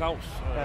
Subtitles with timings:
[0.00, 0.62] Claus, øh,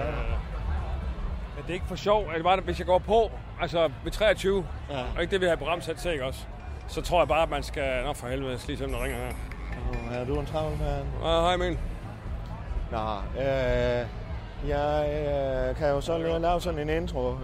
[1.58, 4.66] at det er ikke for sjov, at bare, hvis jeg går på, altså ved 23,
[4.90, 4.96] ja.
[5.16, 6.40] og ikke det, vi har programsat til, også?
[6.88, 8.04] Så tror jeg bare, at man skal...
[8.04, 9.32] Nå, for helvede, lige sådan, der ringer her.
[10.20, 11.04] Er du en travl mand?
[11.20, 11.78] Uh, hej, men.
[12.90, 12.98] Nå,
[13.40, 14.06] øh,
[14.68, 15.08] jeg
[15.70, 17.30] øh, kan jo så lige lave sådan en intro.
[17.30, 17.36] Øh,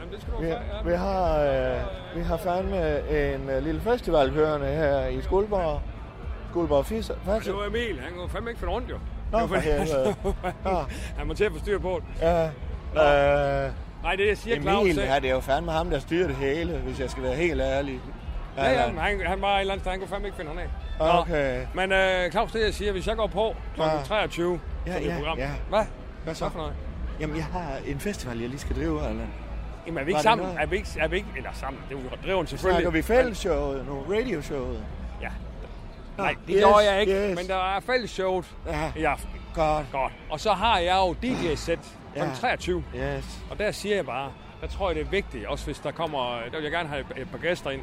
[0.00, 0.56] Jamen, det skal du vi, ja.
[0.84, 1.80] vi, har, øh,
[2.16, 2.98] vi har fandme
[3.34, 5.80] en øh, lille festival kørende her i Skuldborg.
[6.50, 7.56] Skuldborg Fis- Det Festival.
[7.58, 8.98] var Emil, han kunne fandme ikke finde rundt, jo.
[9.32, 10.14] Nå, Det var for helvede.
[10.64, 10.84] Nå.
[11.18, 12.22] han må til at få styr på det.
[12.26, 12.44] Ja,
[13.66, 13.70] øh,
[14.02, 14.82] Nej, det jeg siger, Claus.
[14.82, 17.34] Emil, ja, det er jo fandme ham, der styrer det hele, hvis jeg skal være
[17.34, 18.00] helt ærlig.
[18.56, 20.50] Ja, ja, men han, han var et eller andet sted, han kunne fandme ikke finde
[20.50, 20.68] ham af.
[20.98, 21.66] Nå, Okay.
[21.74, 23.80] Men uh, Claus, det jeg siger, hvis jeg går på kl.
[23.82, 23.88] Ja.
[24.06, 25.38] 23 Ja, ja, program.
[25.38, 25.50] ja.
[25.68, 25.84] Hvad?
[26.24, 26.48] Hvad så?
[26.50, 26.72] For noget?
[27.20, 29.24] Jamen, jeg har en festival, jeg lige skal drive, eller?
[29.86, 30.58] Jamen, er vi Var ikke det sammen?
[30.58, 32.82] Er vi ikke, er vi ikke, eller sammen, det er jo driven selvfølgelig.
[32.82, 34.14] Snakker vi fællesshowet nu?
[34.14, 34.84] Radioshowet?
[35.22, 35.28] Ja.
[36.22, 37.36] Nej, det yes, gjorde jeg ikke, yes.
[37.38, 39.30] men der er fællesshowet Ja, i aften.
[39.54, 39.86] godt.
[39.92, 40.12] Godt.
[40.30, 41.78] Og så har jeg jo DJ-sæt
[42.14, 42.18] kl.
[42.18, 42.28] Ja.
[42.34, 43.38] 23, Yes.
[43.50, 46.34] og der siger jeg bare, der tror jeg, det er vigtigt, også hvis der kommer,
[46.50, 47.82] der vil jeg gerne have et, par gæster ind.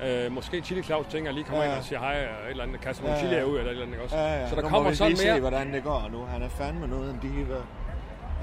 [0.00, 0.24] Ja.
[0.26, 1.70] Øh, måske Chili Claus tænker, lige kommer Ja.
[1.70, 3.44] ind og siger hej, og et eller andet, kaster nogle Ja, chili ja.
[3.44, 4.16] ud, eller et eller andet, også?
[4.16, 4.48] Ja, ja.
[4.48, 5.34] Så der nu kommer må vi sådan lige mere.
[5.36, 6.24] se, hvordan det går nu.
[6.24, 7.56] Han er fandme noget en diva.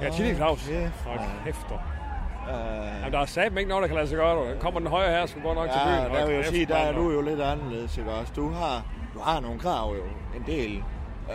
[0.01, 0.69] Ja, Chili Claus.
[0.69, 1.65] Ja, Hold kæft.
[1.71, 2.51] Uh,
[2.99, 4.51] Jamen, der er satme ikke noget, der kan lade sig gøre.
[4.51, 6.13] Den kommer den højre her, skal gå nok til byen.
[6.13, 8.33] ja, der vil jeg sige, der er du jo lidt anderledes, ikke også?
[8.35, 8.83] Du har,
[9.15, 10.03] du har nogle krav jo,
[10.37, 10.83] en del,
[11.27, 11.33] uh,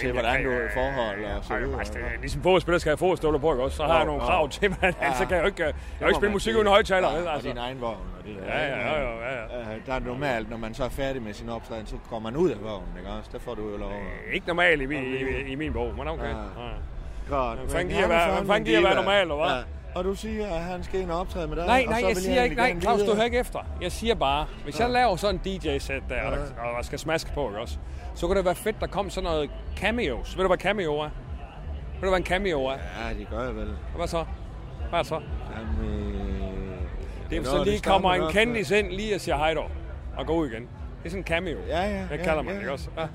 [0.00, 1.78] til hvordan du er i forhold og så videre.
[1.78, 3.76] Altså, ligesom fodboldspiller skal have fodstøvler på, ikke også?
[3.76, 5.14] Så har jeg nogle krav til, men Ja.
[5.14, 7.26] så kan jeg jo ikke, jeg kan jo ikke spille musik uden højtaler, ja, vel?
[7.26, 7.48] Og Altså.
[7.48, 8.44] din egen vogn og det der.
[8.54, 9.60] Ja, ja, ja, ja, ja.
[9.60, 12.36] Uh, der er normalt, når man så er færdig med sin optræden, så går man
[12.36, 13.30] ud af vognen, ikke også?
[13.32, 13.90] Der får du jo lov.
[13.90, 16.24] at- Ikke normalt i, i, i, min bog, men okay.
[16.24, 16.28] Ja.
[16.28, 16.70] Ja.
[17.28, 17.58] Godt.
[17.58, 19.46] Hvad fanden giver er være- normalt, eller hvad?
[19.56, 19.62] Ja.
[19.96, 21.66] Og du siger, at han skal ind og optræde med dig?
[21.66, 23.58] Nej, nej, jeg siger ikke, nej, Claus, du hører ikke efter.
[23.82, 27.30] Jeg siger bare, hvis jeg laver sådan en DJ-sæt der, der, og der skal smaske
[27.34, 27.78] på, ikke også?
[28.14, 30.36] Så kunne det være fedt, der kom sådan noget cameos.
[30.36, 31.08] Ved du, hvad cameo er?
[31.94, 32.72] Ved du, hvad en cameo er?
[32.72, 33.68] Ja, det gør jeg vel.
[33.68, 34.24] Og Hvad så?
[34.90, 35.20] Hvad så?
[35.58, 36.08] Jamen,
[37.30, 39.70] Det er, så lige kommer en kendis ind lige og siger hej dog,
[40.16, 40.62] og går ud igen.
[40.62, 40.68] Det
[41.04, 41.58] er sådan en cameo.
[41.68, 42.60] Ja, ja, Det ja, kalder man ja.
[42.60, 42.88] det også?
[42.98, 43.06] Ja.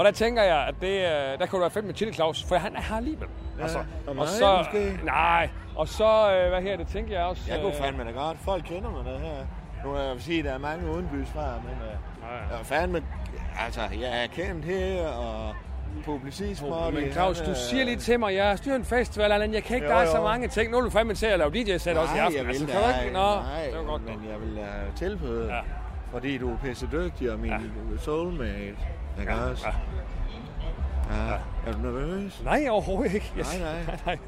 [0.00, 2.44] Og der tænker jeg, at det, øh, der kunne det være fedt med Chili Claus,
[2.44, 3.28] for han er her alligevel.
[3.62, 4.98] Altså, og og så, måske.
[5.04, 7.42] Nej, og så, øh, hvad her, det tænker jeg også...
[7.48, 8.38] Jeg kunne øh, fandme da godt.
[8.38, 9.36] Folk kender mig der her.
[9.84, 11.86] Nu vil jeg sige, at der er mange udenbys fra, men uh,
[12.22, 12.56] Ja, ja.
[12.56, 13.02] jeg fandme...
[13.66, 15.54] Altså, jeg er kendt her, og
[16.04, 16.94] publicismål.
[16.94, 19.86] Men Claus, du siger lige til mig, jeg styrer en festival, Allan, jeg kan ikke,
[19.86, 20.22] Jo, der er så jo.
[20.22, 20.70] mange ting.
[20.70, 22.36] Nu er du fandme til at lave DJ-sæt også i Nej, aften.
[22.38, 23.12] jeg vil altså, kan du ikke?
[23.14, 24.02] Nå, nej, det var godt.
[24.04, 25.54] men jeg vil uh, tilbyde, Ja.
[25.54, 25.60] ja.
[26.12, 27.56] fordi du er pisse dygtig, og min Ja.
[27.56, 27.98] ja.
[27.98, 28.76] soulmate.
[29.20, 29.66] Ikke Ja, også?
[29.68, 29.72] ja.
[31.10, 31.34] Ja.
[31.66, 32.40] Er du nervøs?
[32.44, 33.32] Nej, overhovedet ikke.
[33.36, 33.96] Jeg, Nej, nej.
[34.06, 34.18] nej.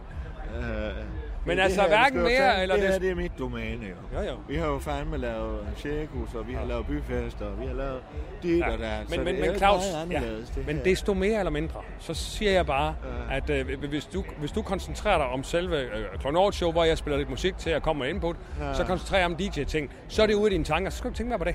[0.59, 2.88] Uh, Men altså, hverken mere, eller det...
[2.88, 4.19] her, det er mit domæne, jo.
[4.20, 4.34] Jo, jo.
[4.48, 8.00] Vi har jo fandme lavet cirkus, og vi har lavet byfester, og vi har lavet
[8.43, 8.72] dit Ja.
[8.72, 8.91] og der.
[9.09, 10.84] så Men, men, det er men Claus, ja, det men her.
[10.84, 12.94] desto mere eller mindre, så siger jeg bare,
[13.31, 13.37] Ja.
[13.37, 16.99] at øh, hvis, du, hvis du koncentrerer dig om selve øh, Klokken Show, hvor jeg
[16.99, 18.75] spiller lidt musik til at komme med input, Ja.
[18.75, 19.91] så koncentrerer jeg om DJ-ting.
[20.09, 21.54] Så er det ude af dine tanker, så skal du tænke mere på det.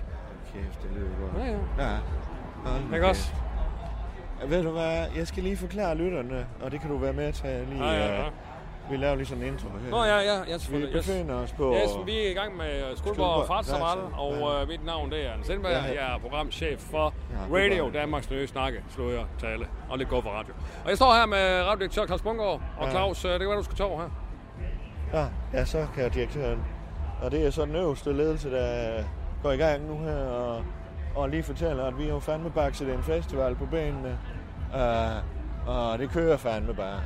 [0.53, 1.45] Kæft, det lyder godt.
[1.77, 1.89] Ja, ja.
[2.89, 2.95] Ja.
[2.95, 3.31] Ikke også?
[4.45, 7.65] Ved du hvad, jeg skal lige forklare lytterne, og det kan du være med til
[7.69, 7.85] lige...
[7.85, 8.25] Ja, ja, ja.
[8.25, 8.31] øh,
[8.91, 9.89] Vi laver lige sådan en intro her.
[9.91, 11.73] Nå ja, ja, ja Vi befinder os på...
[11.75, 14.61] Yes, vi er i gang med Skuldborg Skuldborg Fartsarret, Fartsarret, og ja.
[14.61, 15.71] øh, mit navn det er Anders Sindberg.
[15.71, 16.05] Ja, ja.
[16.05, 17.13] Jeg er programchef for
[17.51, 17.89] Ja, Radio.
[17.93, 20.53] Danmarks Nye Snakke, Sløjer, Tale og lidt går for radio.
[20.83, 22.91] Og jeg står her med radiodirektør Claus Bungård, og Ja.
[22.91, 24.09] Claus, øh, det kan være, du skal tage over her.
[25.13, 25.25] Ja,
[25.59, 26.63] ja, så kan jeg direktøren.
[27.21, 29.03] Og det er så den øverste ledelse, der
[29.43, 30.63] går i gang nu her, og,
[31.17, 34.17] og lige fortæller, at vi jo fandme bakset en festival på benene.
[34.73, 36.99] Uh, og det kører fandme bare.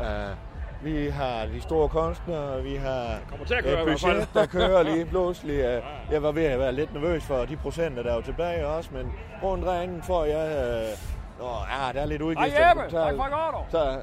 [0.00, 0.36] Uh,
[0.84, 3.84] vi har de store kunstnere, vi har et hvert fald.
[3.84, 5.56] budget, der kører lige pludselig.
[5.58, 8.66] Uh, jeg var ved at være lidt nervøs for de procenter, der er jo tilbage
[8.66, 9.12] også, men
[9.42, 10.48] rundt regnen får jeg...
[10.92, 10.98] Uh,
[11.38, 12.68] Nå, ja, der er lidt udgifter.
[12.68, 13.66] Jeppe, godt, dog.
[13.70, 13.98] Så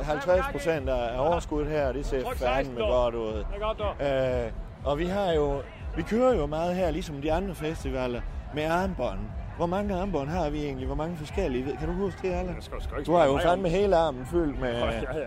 [0.00, 3.32] øh, 50 procent af overskuddet her, det ser Tryk 16, fandme godt ud.
[3.32, 4.46] Det er godt.
[4.46, 4.52] Øh,
[4.84, 5.62] og vi har jo,
[5.96, 8.20] vi kører jo meget her, ligesom de andre festivaler,
[8.54, 9.18] med armbånd.
[9.56, 10.86] Hvor mange armbånd har vi egentlig?
[10.86, 11.76] Hvor mange forskellige?
[11.78, 14.82] Kan du huske det, ikke Du har jo fandme hele armen fyldt med...
[14.82, 15.24] om- Ja, ja.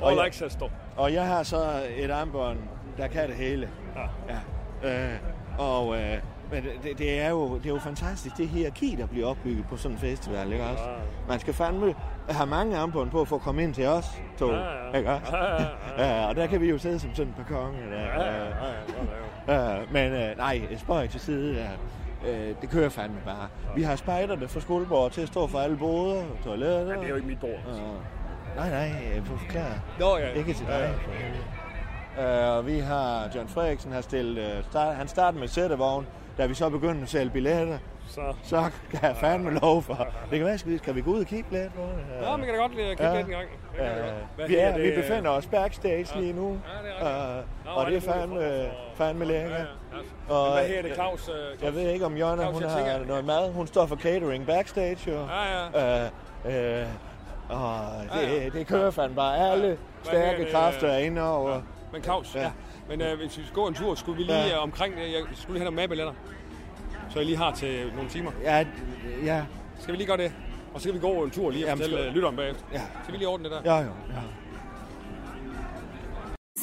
[0.00, 0.70] Og jeg-.
[0.96, 1.56] Og jeg har så
[1.96, 2.58] et armbånd,
[2.96, 3.68] der kan det hele.
[3.96, 4.34] Ja.
[4.82, 5.04] Ja.
[5.12, 5.18] Øh,
[5.58, 6.18] og øh,
[6.52, 9.76] Men det, det, er jo, det er jo fantastisk, det hierarki, der bliver opbygget på
[9.76, 10.84] sådan en festival, ikke også?
[11.28, 11.94] Man skal fandme
[12.28, 14.04] have mange armbånd på for at komme ind til os
[14.38, 14.98] to, Ja, ja.
[14.98, 15.36] ikke også?
[15.36, 15.62] Ja, ja,
[15.98, 16.20] ja.
[16.20, 17.78] Ja, og der kan vi jo sidde som sådan et par konge.
[17.90, 17.96] Der.
[18.00, 18.46] Ja, ja, ja,
[19.48, 19.72] ja.
[19.78, 21.68] Ja, men øh, nej, spøj til side, ja.
[22.26, 23.48] Øh, det kører fandme bare.
[23.76, 26.84] Vi har spejderne fra Skuldborg til at stå for alle boder, toiletter.
[26.86, 27.50] Men det er jo ikke mit bord.
[27.50, 27.72] Ja.
[28.56, 29.80] Nej, nej, jeg får forklare.
[30.00, 30.28] Nå, ja.
[30.32, 30.86] Ikke til Ja, ja.
[30.86, 32.24] dig.
[32.24, 36.06] Øh, og vi har, John Frederiksen har stillet, øh, start, han startede med sættevogn,
[36.38, 37.78] da vi så begyndte at sælge billetter,
[38.08, 38.34] Så.
[38.42, 39.94] så kan jeg fandme lov for.
[40.30, 42.26] Det kan være, skal vi, skal vi gå ud og kigge lidt på det?
[42.26, 43.16] Ja, man kan da godt lide at kigge Ja.
[43.16, 43.48] lidt en gang.
[44.48, 47.96] Vi, er, vi befinder os backstage lige nu, Ja, det er øh, Nå, og det
[47.96, 49.50] er fandme, fandme Ja, lækkert.
[49.52, 49.58] ja,
[50.28, 50.34] ja.
[50.34, 51.28] Og, hvad hedder det, Claus?
[51.28, 53.52] øh, Jeg ved ikke, om Jonna, Claus, hun har tænker- noget mad.
[53.52, 55.26] Hun står for catering backstage, jo.
[55.26, 56.04] Ja, ja.
[56.04, 56.86] Øh, øh,
[57.48, 57.80] og
[58.14, 58.48] det, Ja, ja.
[58.48, 59.50] det kører fandme bare.
[59.52, 61.54] Alle Hvad stærke det, kræfter øh, er inde over.
[61.54, 61.60] Ja.
[61.92, 62.40] Men Claus, Ja.
[62.42, 62.50] ja.
[62.88, 64.46] Men øh, hvis vi skal gå en tur, skulle vi lige Ja.
[64.48, 64.58] ja.
[64.58, 66.12] omkring, jeg skulle lige have nogle madbilletter.
[67.10, 68.30] Så jeg lige har til nogle timer.
[68.42, 68.64] Ja,
[69.24, 69.44] ja,
[69.80, 70.32] Skal vi lige gøre det?
[70.74, 72.64] Og så kan vi gå en tur lige og Jamen, fortælle skal- øh, lytteren bagefter.
[72.72, 72.82] ja.
[73.02, 73.74] Skal vi lige ordne det der?
[73.74, 73.90] Ja, jo.
[74.10, 74.20] Ja.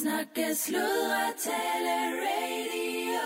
[0.02, 1.94] Snakke, sludre, tale,
[2.26, 3.20] radio.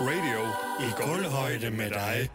[0.00, 0.40] Radio
[0.86, 2.30] i guldhøjde med dig.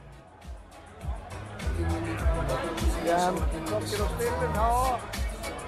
[3.05, 4.99] Ja, så skal du stille den herovre.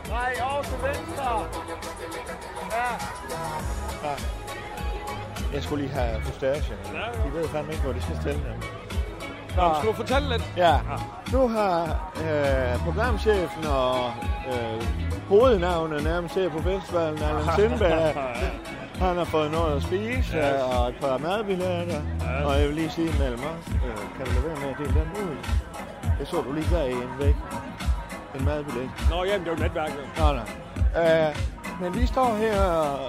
[0.10, 1.46] Nej, over til venstre.
[2.72, 2.90] Ja.
[4.04, 4.16] ja.
[5.54, 6.22] Jeg skulle lige have.
[6.42, 6.48] Ja,
[7.26, 8.62] De ved fandme ikke, hvor de skal stille dem.
[9.58, 10.54] Nå, skal du fortælle lidt?
[10.58, 10.76] Ja,
[11.34, 11.84] nu har
[12.24, 14.12] øh, programchefen og
[14.52, 14.84] øh,
[15.30, 18.14] hovednavnet nærmest her på festivalen, Allan Sindberg,
[19.08, 20.54] han har fået noget at spise Ja.
[20.54, 22.02] øh, og et par madbilletter.
[22.22, 22.46] Ja.
[22.46, 24.94] Og jeg vil lige sige mellem os, øh, kan du lade være med at dele
[25.00, 25.36] dem ud?
[26.20, 27.36] Jeg så, du lige gav en væk.
[28.40, 28.90] En madbillet.
[29.10, 29.96] Nå, jamen, det er jo netværket.
[30.18, 31.28] Nå, nej.
[31.30, 31.36] Øh,
[31.82, 32.60] men vi står her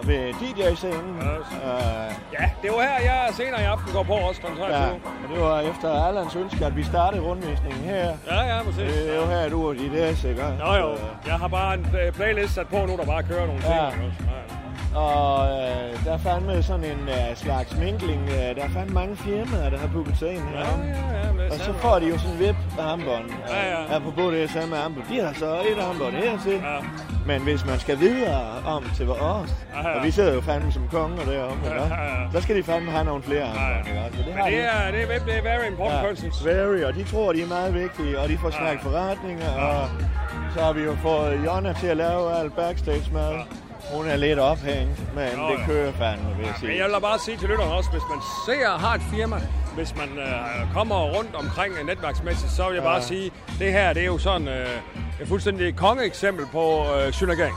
[0.07, 1.17] ved DJ-scenen.
[1.23, 4.47] Øh, Ja, det var her, jeg senere i aften går på også kl.
[4.47, 4.77] 23.
[4.77, 8.13] ja, og det var efter Allans ønske, at vi startede rundvisningen her.
[8.31, 8.93] Ja, ja, præcis.
[8.93, 10.43] Det er jo her, du i det, ikke?
[10.59, 13.47] Nå jo, Så, jeg har bare en øh, playlist sat på nu, der bare kører
[13.47, 13.75] nogle ting.
[13.75, 13.87] Ja.
[13.87, 13.97] også?
[14.01, 14.58] Ja.
[14.95, 18.23] Og øh, der er fandme sådan en øh, slags minkling.
[18.29, 20.59] Øh, der er fandme mange firmaer, der har booket sig ind her.
[20.59, 23.31] Ja, ja, ja, Og så får de jo sådan en VIP-armbånd.
[23.49, 23.97] Ja, ja.
[23.97, 25.05] Apropos det samme armbånd.
[25.11, 26.53] De har så et armbånd her til.
[26.53, 26.79] Ja.
[27.27, 29.19] Men hvis man skal videre om til os,
[29.75, 29.99] Ja, ja.
[29.99, 32.31] og vi sidder jo fandme som konger deromme, Ja, ja, ja.
[32.33, 33.95] så skal de fandme have nogle flere Ja, armbånd.
[33.97, 34.05] ja.
[34.07, 34.19] også?
[34.19, 34.63] Og det Men har det de.
[34.63, 36.45] er, det er, det er very important persons.
[36.47, 38.91] Very, og de tror, de er meget vigtige, og de får snakket Ja.
[38.91, 39.89] forretninger, og
[40.55, 43.35] så har vi jo fået Jonna til at lave alt backstage-mad.
[43.93, 45.67] Hun er lidt ophængt, men Nå, det ja.
[45.67, 46.77] kører fandme, vil jeg Men sige.
[46.77, 49.37] jeg vil da bare sige til lytterne også, hvis man ser har et firma,
[49.75, 52.89] hvis man øh, kommer rundt omkring øh, netværksmæssigt, så vil jeg Ja.
[52.89, 54.67] bare sige, det her det er jo sådan øh,
[55.21, 57.55] et fuldstændig kongeeksempel på øh, synergering.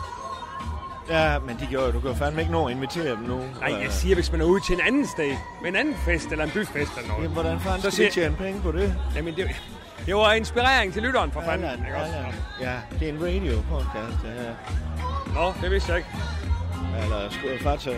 [1.09, 3.37] Ja, men de gjorde, du kan jo fandme ikke nå at invitere dem nu.
[3.59, 5.31] Nej, Øh, jeg siger, hvis man er ude til en anden sted,
[5.61, 7.23] med en anden fest eller en byfest eller noget.
[7.23, 8.95] Jamen, hvordan fanden Så skal siger- tjene penge på det?
[9.15, 9.49] Jamen, det,
[10.05, 11.67] det var inspirering til lytteren for fanden.
[11.67, 11.85] Allan?
[11.85, 12.33] Allan.
[12.61, 14.53] Ja, det er en radio-podcast, det her.
[15.35, 16.09] Nå, det vidste jeg ikke.
[17.03, 17.89] Eller skulle Fata.
[17.91, 17.95] Ja.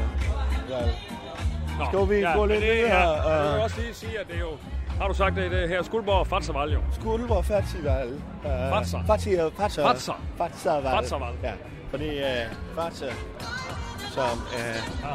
[1.80, 3.64] Nå, Skal vi gå men lidt det, videre, Ja, jeg vil øh?
[3.64, 4.50] også lige sige, at det er jo...
[5.02, 6.80] Har du sagt det, det her Skuldborg og Fatservald jo?
[6.92, 8.08] Skuldborg Festival.
[8.44, 8.98] Uh, Fatsa.
[9.08, 9.50] Fatsa.
[9.58, 9.88] Fatsa.
[9.88, 10.12] Fatsa.
[10.38, 10.80] Fatsa.
[10.96, 11.34] Fatsaval.
[11.44, 11.52] Ja,
[11.90, 13.06] fordi uh, Fatsa,
[14.12, 14.24] som...
[14.54, 15.12] Uh, Ja.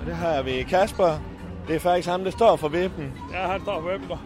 [0.00, 1.18] og det har vi Kasper.
[1.68, 3.12] Det er faktisk ham, der står for vippen.
[3.32, 4.16] Ja, han står på der.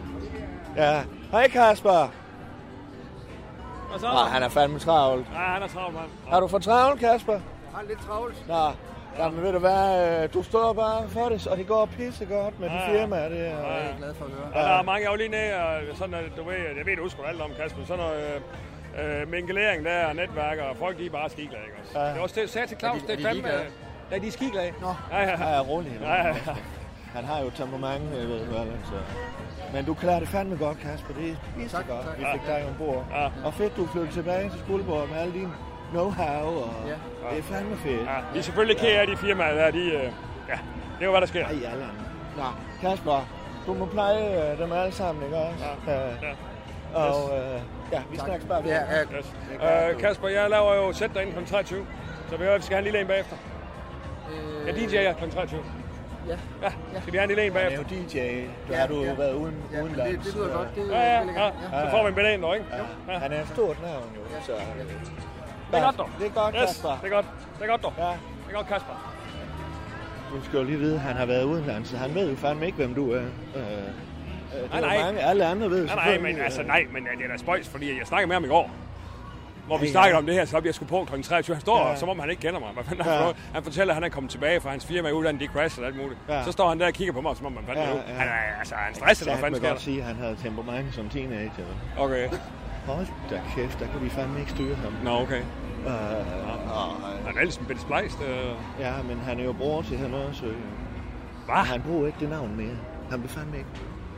[0.76, 1.00] Ja.
[1.34, 2.12] Hej Kasper.
[3.94, 4.06] Og så...
[4.06, 5.26] Ah, han er fandme travlt.
[5.32, 6.06] Ja, han er travlt, mand.
[6.28, 7.32] Har du for travlt, Kasper?
[7.32, 7.42] Jeg
[7.74, 8.48] har lidt travlt.
[8.48, 8.70] Nå,
[9.18, 12.60] jamen ved du hvad, øh, du står bare for det, og det går pisse godt
[12.60, 13.00] med de Ja, ja.
[13.02, 13.28] firmaer.
[13.28, 14.48] Det er jeg glad for at høre.
[14.54, 15.52] Ja, der er mange, jeg er lige ned,
[15.90, 18.42] og sådan, at du ved, jeg ved, du husker alt om, Kasper, sådan noget
[18.98, 21.98] øh, øh, mingelering der, og netværk, og folk, de er bare skiglade, ikke også?
[22.00, 22.08] Ja.
[22.08, 23.48] Det er også det, sagde til Claus, Er de- det er de er fandme...
[24.10, 24.72] Ja, de er skiglade.
[24.80, 24.94] Nå.
[25.12, 25.54] Ja, ja, Ja, ja.
[25.54, 25.98] ja, rolig.
[26.02, 26.54] Ja, ja, ja.
[27.14, 28.92] Han har jo temperament, øh, ved du Allan, så...
[29.72, 31.14] Men du klarer det fandme godt, Kasper.
[31.14, 32.04] Det er pisse Tak, godt.
[32.06, 32.18] tak.
[32.18, 33.04] Vi fik dig ombord.
[33.10, 33.28] Ja.
[33.44, 35.52] Og fedt, du flyttede tilbage til Skuldborg med alle dine
[35.92, 36.94] know-how, og Ja.
[37.30, 38.00] det er fandme fedt.
[38.00, 38.16] ja.
[38.34, 39.78] De er selvfølgelig kære af de firmaer der, de...
[39.78, 39.92] Øh,
[40.48, 40.58] ja,
[40.94, 41.44] det er jo, hvad der sker.
[41.44, 41.88] Ej, Allan.
[42.36, 42.44] Nå,
[42.80, 43.28] Kasper,
[43.66, 45.64] du må pleje øh, dem alle sammen, ikke også?
[45.86, 46.06] Ja.
[46.08, 46.32] Øh, Ja.
[47.00, 47.60] Og øh,
[47.92, 48.26] ja, vi Tak.
[48.26, 48.70] snakkes bare ved.
[48.70, 49.02] Ja, ja.
[49.18, 49.34] Yes.
[49.94, 51.44] Øh, Kasper, jeg laver jo sæt derinde kl.
[51.44, 51.86] 23,
[52.30, 53.36] så vi, vi skal have en lille en bagefter.
[54.32, 55.30] Øh, Jeg DJ'er kl.
[55.30, 55.60] 23.
[56.28, 58.20] Ja, Ja, skal vi have en lille en Han er jo bagefter?
[58.20, 58.44] DJ.
[58.68, 59.14] Du Ja, har du ja.
[59.14, 60.16] været uden, ja udenlands.
[60.16, 60.68] det, det lyder godt.
[60.74, 61.24] Det, Ja, ja, er ja.
[61.24, 61.52] lækkert.
[61.84, 62.66] Så får vi en billet dog, ikke?
[63.08, 63.18] Ja.
[63.18, 64.52] Han er et stort navn jo, så...
[65.70, 66.08] Det er godt, dog.
[66.18, 66.98] Det er godt, Yes, Kasper.
[67.02, 67.26] det er godt.
[67.58, 67.92] Det er godt, dog.
[67.98, 68.96] Ja, Det er godt, Kasper.
[70.32, 72.66] du skal jo lige vide, at han har været udenlands, så han ved jo fandme
[72.66, 73.16] ikke, hvem du er.
[73.20, 73.24] Øh,
[73.56, 73.62] øh,
[74.62, 75.02] det Nej, nej.
[75.02, 77.68] Mange, alle andre ved Nej, nej, men altså, øh, nej, men det er da spøjs,
[77.68, 78.70] fordi jeg snakkede med ham i går.
[79.66, 79.92] Hvor vi Ja, ja.
[79.92, 81.22] snakkede om det her, så jeg skulle på kl.
[81.22, 81.54] 23.
[81.54, 81.90] Han står, Ja.
[81.90, 81.96] ja.
[81.96, 82.68] som om han ikke kender mig.
[82.74, 83.26] Hvad fanden, Ja.
[83.26, 83.32] ja.
[83.54, 85.96] Han fortæller, at han er kommet tilbage fra hans firma, uddannet de crash og alt
[85.96, 86.20] muligt.
[86.28, 86.44] Ja.
[86.44, 88.00] Så står han der og kigger på mig, som om man fandt Ja, ja, ja.
[88.14, 89.78] Han er, altså, han er stresset, Så hvad fanden sker der?
[89.78, 91.50] sige, at han havde temperament som teenager.
[91.98, 92.28] Okay.
[92.86, 94.92] Hold da kæft, der kunne vi fandme ikke styre ham.
[95.04, 95.40] Nå, okay.
[95.86, 96.90] Uh, og,
[97.26, 98.18] Han er en Bette Spleist.
[98.28, 98.36] Øh.
[98.80, 100.44] ja, men han er jo bror til han også.
[101.44, 101.54] Hvad?
[101.54, 102.76] Han bruger ikke det navn mere.
[103.10, 103.68] Han vil fandme ikke.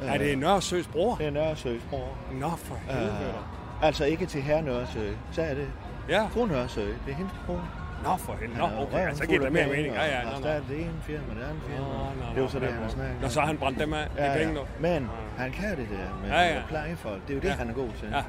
[0.03, 1.15] Øh, Er det Nørresøs bror?
[1.15, 2.09] Det er Nørresøs bror.
[2.33, 3.11] Nå, for helvede.
[3.11, 5.11] Uh, altså ikke til herre Nørresø.
[5.33, 5.67] Så er det
[6.09, 6.27] Ja.
[6.27, 6.81] fru Nørresø.
[6.87, 7.69] Det er hendes bror.
[8.05, 8.59] Nå, for helvede.
[8.59, 9.07] Nå, er okay.
[9.09, 9.95] Altså, giver det mere penge, mening.
[9.95, 10.25] Ja, ja.
[10.25, 10.37] Nå, nå.
[10.37, 11.81] startet det ene firma, det andet firma.
[11.81, 13.93] Nå, nå, Det er jo så det, han snakker Nå, så har han brændt dem
[13.93, 14.53] af, ja, penge ja.
[14.55, 14.61] nu.
[14.81, 16.63] Men han kan det der med Ja, ja.
[16.69, 17.23] plejefolk.
[17.23, 17.53] Det er jo det, Ja.
[17.55, 18.09] han er god til.
[18.13, 18.23] Ja,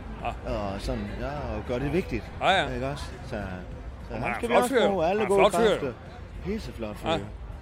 [0.47, 0.57] ja.
[0.57, 2.23] Og sådan, ja, og gør det vigtigt.
[2.41, 2.73] Ja, ja.
[2.73, 3.05] Ikke også?
[3.25, 3.35] Så,
[4.09, 5.91] så han er skal vi også bruge alle er gode kræfter.
[6.45, 7.09] Pisseflot fyr.
[7.09, 7.17] Ja,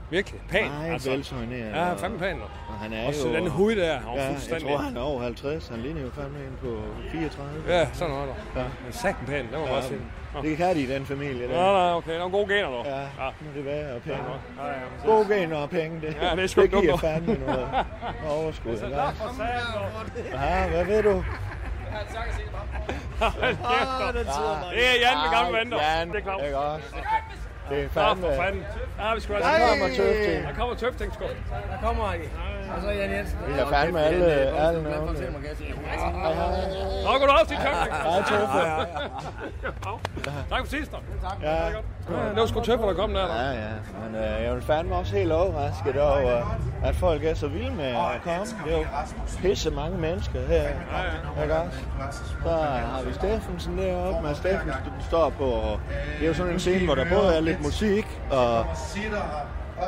[0.10, 0.42] virkelig.
[0.50, 1.10] Pæn, Meget altså.
[1.12, 1.70] velsoigneret.
[1.70, 2.42] Ja, han er fandme pæn.
[2.70, 3.34] Og han er Også jo...
[3.36, 5.68] den hud der, han Ja, jeg tror, han er over 50.
[5.68, 6.78] Han ligner jo fandme en på
[7.12, 7.54] 34.
[7.68, 8.62] Ja, sådan noget der.
[8.62, 8.66] Ja.
[8.84, 10.00] Men sagten pæn, det må man Ja, godt sige.
[10.42, 11.48] Det kan de i den familie.
[11.48, 11.54] Der.
[11.56, 12.12] nej, okay.
[12.12, 12.86] Der er gode gener, dog.
[12.86, 13.06] Ja, Ja.
[13.42, 13.96] må det være.
[13.96, 14.20] Og penge.
[14.60, 14.74] Ja, ja.
[15.06, 17.68] Gode gener og penge, det, Ja, det er sgu det giver fandme noget
[18.30, 18.72] overskud.
[18.72, 18.86] Også?
[18.86, 18.92] dog.
[20.34, 21.12] Ja, hvad ved du?
[23.20, 24.14] Hold kæft, dog.
[24.14, 25.78] Det er Jan med gamle venter.
[25.98, 26.44] Jan, Det er klart.
[26.46, 26.86] ikke også?
[27.70, 28.22] Det er Nå, fandme...
[28.28, 28.64] for fanden.
[28.98, 29.50] Der har vi sgu altså.
[29.52, 30.44] Der kommer tøfting.
[30.48, 31.24] Der kommer tøfting, sgu.
[31.24, 32.18] Der kommer I.
[32.76, 33.38] Og så Jan Jensen.
[33.48, 35.12] Vi har fandme alle, alle navne.
[37.06, 37.96] Nå, går du også til tøfting.
[37.96, 38.62] Hej, Tøffe.
[40.50, 41.00] Tak for sidst, dog.
[41.42, 41.66] Ja.
[41.66, 41.70] Ja,
[42.30, 43.36] Det var sgu tøffer, der kom der.
[43.36, 43.68] Ja, ja.
[44.04, 47.86] Men øh, jeg vil fandme også helt overrasket over, at folk er så vilde med
[47.86, 48.46] at komme.
[48.66, 48.86] Det er jo
[49.42, 50.68] pisse mange mennesker her.
[51.44, 51.78] Ikke også?
[52.44, 54.28] Så har vi Steffensen deroppe.
[54.28, 55.44] Mads Steffensen står på.
[55.44, 55.80] Og
[56.20, 58.66] det er jo sådan en scene, hvor der både er lidt musik, og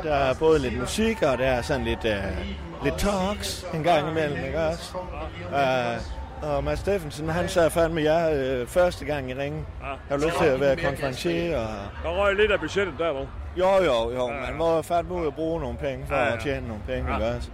[0.02, 4.10] der er både lidt musik, og der er sådan lidt, uh, lidt talks en gang
[4.10, 4.92] imellem, ikke også?
[5.52, 9.66] Uh, og Mads Steffensen, han sagde fandme jer øh, første gang i ringen.
[9.80, 11.68] Jeg har lyst til at være konferencier, og
[12.02, 13.28] Der røg lidt af budgettet der, dog.
[13.56, 14.26] jo, jo, jo.
[14.28, 16.32] Man må fandme ud og bruge nogle penge for Ja, ja.
[16.32, 17.48] at tjene nogle penge, ikke også?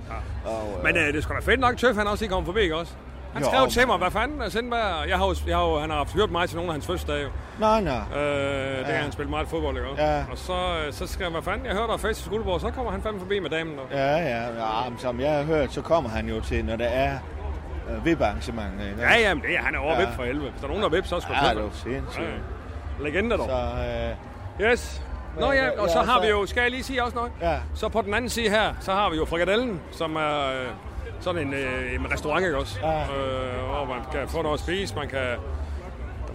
[0.45, 2.61] Og, øh, Men øh, det sgu da fedt nok, Tøf, han også lige kom forbi,
[2.61, 2.93] ikke også?
[3.35, 5.79] Han Jo, skrev men- til mig, hvad fanden, Sindberg, jeg har jo, jeg har jo,
[5.79, 7.27] han har hørt mig til nogle af hans fødselsdage.
[7.61, 7.95] Nej, nej.
[8.17, 10.03] Øh, det er han spillet meget fodbold, ikke?
[10.03, 10.25] Ja.
[10.31, 10.53] Og så,
[10.87, 13.03] øh, så skrev han, hvad fanden, jeg hørte dig face i Skuldborg, så kommer han
[13.03, 14.89] fandme forbi med damen, og Ja, ja, ja.
[14.91, 17.19] men Som jeg har hørt, så kommer han jo til, når der er
[17.91, 19.03] øh, VIP-arrangementer, ikke?
[19.03, 20.01] Ja, jamen, det er, han er over Ja.
[20.01, 20.07] ja.
[20.07, 20.51] vip for helvede.
[20.51, 22.25] Hvis der er nogen, der er vip, så er sgu Ja, det er jo sindssygt.
[22.25, 23.05] Ja, ja.
[23.05, 23.47] Legende dog.
[23.49, 23.53] Så,
[24.61, 25.03] øh, Yes.
[25.41, 27.33] Nå ja, og Ja, så har vi jo, skal jeg lige sige også noget?
[27.41, 27.57] Ja.
[27.75, 30.67] Så på den anden side her, så har vi jo frikadellen, som er øh,
[31.21, 32.79] sådan en, øh, en restaurant, ikke også?
[32.83, 33.01] Ja.
[33.01, 33.07] Øh,
[33.69, 35.21] hvor man kan få noget at spise, man kan...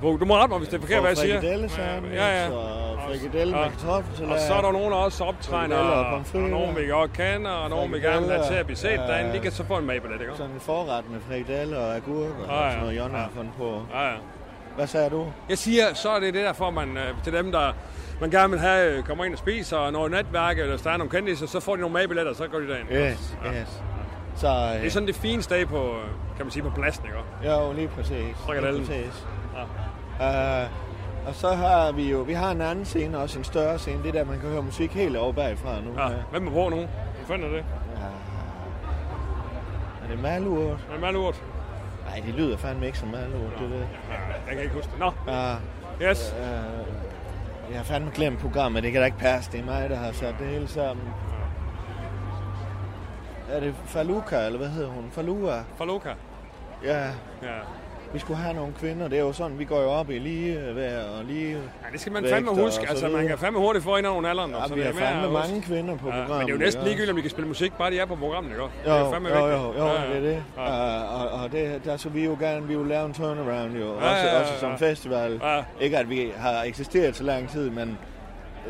[0.02, 1.40] Du må rette mig, hvis det er forkert, hvad jeg siger.
[1.40, 1.70] frikadelle
[2.14, 2.50] Ja, ja.
[2.52, 3.64] og frikadelle Ja.
[3.64, 4.32] med kartoffelsalat.
[4.34, 7.52] Og så er der nogen, der også optræner, og og, og nogen, vi godt kender,
[7.52, 9.32] og nogen, vi gerne vil have til at blive set Frikadeller, derinde.
[9.32, 9.42] De ja.
[9.44, 10.34] kan så få en magbillet, ikke?
[10.38, 12.70] Sådan en forret med frikadelle og agurk og Ja, ja.
[12.72, 13.82] sådan noget, Jonna har fundet på.
[13.94, 14.14] Ja, ja.
[14.76, 15.26] Hvad sagde du?
[15.50, 17.72] Jeg siger, så er det det der for, man, øh, til dem, der
[18.22, 20.92] man gerne vil have, øh, kommer ind og spiser, og når netværk, eller hvis der
[20.92, 22.90] er nogle kendte, så får de nogle magbilletter, så går de derind.
[22.92, 23.52] Yes, Ja.
[23.62, 23.82] yes.
[24.40, 26.04] Så, Det er sådan det fine sted på, øh,
[26.38, 27.52] kan man sige, på pladsen, ikke?
[27.54, 28.36] Jo, lige præcis.
[28.38, 28.84] Frikadellen.
[28.84, 29.26] Lige præcis.
[30.20, 30.64] Ja.
[30.64, 30.70] Uh,
[31.28, 34.14] og så har vi jo, vi har en anden scene, også en større scene, det
[34.14, 36.02] der, man kan høre musik helt over bagfra nu.
[36.02, 36.76] Ja, hvem er på nu?
[36.76, 36.88] Hvad
[37.28, 37.66] fanden er det?
[40.04, 40.78] Er det malurt?
[40.90, 41.44] Er det malurt?
[42.10, 43.78] Nej, det lyder fandme ikke som malurt, det der.
[43.78, 43.84] Ja,
[44.48, 45.00] jeg kan ikke huske det.
[45.00, 45.56] Nå, Ja,
[46.10, 46.36] yes.
[46.38, 46.88] uh,
[47.72, 50.12] jeg har fandme glemt programmet, det kan da ikke passe, det er mig, der har
[50.12, 51.06] sat det hele sammen.
[53.52, 55.06] Er det Faluka, eller hvad hedder hun?
[55.12, 55.64] Falua?
[55.78, 56.10] Faluka.
[56.84, 57.04] Ja,
[57.44, 57.48] Ja.
[58.14, 60.76] vi skulle have nogle kvinder, det er jo sådan, vi går jo op i lige
[60.76, 61.52] vejr og lige...
[61.52, 62.84] ja, det skal man fandme huske.
[62.86, 64.52] så Altså, man kan fandme hurtigt få ind nogle alderen.
[64.52, 66.38] Ja, vi har fandme mange kvinder på Ja, programmet.
[66.38, 68.16] men det er jo næsten ligegyldigt, om de kan spille musik, bare de er på
[68.16, 68.62] programmet, ikke?
[68.64, 70.08] Jo, det er fandme jo, jo, jo, Ja, ja.
[70.08, 70.44] det er det.
[70.58, 71.06] Ja.
[71.16, 73.94] Uh, og, og det, der så vi jo gerne, vi vil lave en turnaround jo,
[73.94, 74.76] også, Ja, ja, ja, også som ja.
[74.76, 75.40] festival.
[75.44, 75.64] Ja.
[75.80, 77.98] Ikke at vi har eksisteret så lang tid, men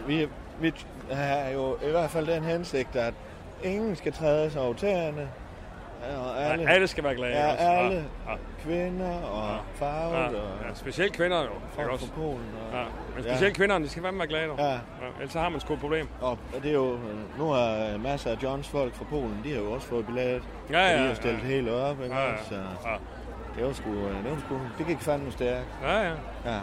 [0.08, 0.28] vi,
[0.62, 0.74] vi
[1.12, 3.14] har jo i hvert fald den hensigt, at
[3.64, 5.30] ingen skal træde sig over tæerne,
[6.20, 7.34] og alle, Ja, alle skal være glade.
[7.34, 7.64] ja, også.
[7.64, 11.50] alle Ja, kvinder og farvet ja, ja, specielt kvinder jo.
[11.76, 12.06] Folk også?
[12.06, 12.46] fra Polen.
[12.72, 12.84] Og, Ja,
[13.16, 14.48] men specielt kvinderne, de skal fandme være glade.
[14.48, 14.58] dog.
[14.60, 14.66] Ja.
[14.72, 14.78] Ja,
[15.20, 16.08] ellers så har man sgu et problem.
[16.22, 16.98] og det er jo,
[17.38, 20.44] nu har masser af Johns folk fra Polen, de har jo også fået billet.
[20.72, 21.14] Ja, ja, og de har ja.
[21.16, 22.38] stillet helt op, ikke Ja, ja.
[22.50, 22.96] Så Ja.
[23.56, 25.68] Det var sgu, det var sgu, det gik fandme stærkt.
[25.84, 26.14] Ja, ja.
[26.46, 26.60] Ja.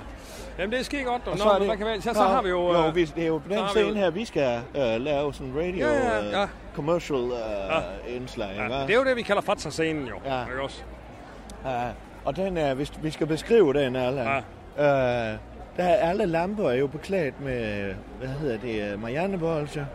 [0.58, 1.24] Jamen, det er godt.
[1.26, 1.32] dog.
[1.32, 2.72] Og Nå, så, men det, hvad kan vi, så, så Nå, har vi jo...
[2.72, 5.34] Jo, øh, vi, det er jo på den vi scene her, vi skal uh, lave
[5.34, 6.42] sådan en radio Ja, ja, ja.
[6.42, 8.56] Uh, commercial uh, indslag.
[8.56, 10.16] Ja, det er jo det, vi kalder Fatsa-scenen, jo.
[10.24, 10.42] Ja.
[10.42, 10.82] Ikke også?
[11.64, 11.82] Ja,
[12.24, 14.26] og den er, hvis vi skal beskrive den, Allan.
[14.26, 15.32] Ja.
[15.32, 15.38] Uh,
[15.76, 19.86] der er alle lamper er jo beklædt med, hvad hedder det, Marianne Bolsje.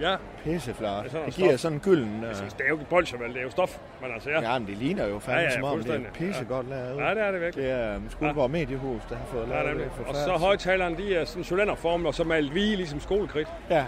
[0.00, 1.04] Ja, Pisseflot.
[1.04, 1.58] Det Det giver stof.
[1.60, 2.24] sådan en gylden...
[2.24, 3.28] Uh, det er jo ikke bolsjer, vel?
[3.28, 3.78] Det er jo stof.
[4.02, 4.40] Men altså, ja.
[4.52, 6.96] ja, men det ligner jo fandme Ja, ja, som om, det er pissegodt lavet.
[6.98, 7.64] Ja, det er det virkelig.
[7.64, 9.90] Det er um, Skuldborg Mediehus, der har fået Ja, lavet nemlig.
[9.98, 10.06] det.
[10.06, 13.48] Og så højtalerne, de er sådan cylinderformet, og så malet hvide, ligesom skolekridt.
[13.70, 13.84] Ja.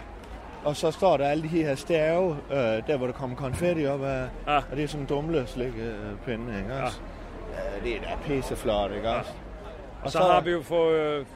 [0.64, 4.02] Og så står der alle de her stærve, øh, der hvor der kommer konfetti op
[4.05, 4.26] af.
[4.47, 4.57] Ja.
[4.57, 5.95] Og det er sådan en dumle slik øh,
[6.26, 7.00] pinde, ikke også?
[7.55, 7.85] Ja.
[7.90, 9.31] det er da pisseflot, ikke også?
[10.02, 11.00] Og så har vi jo fået...
[11.00, 11.26] Øh,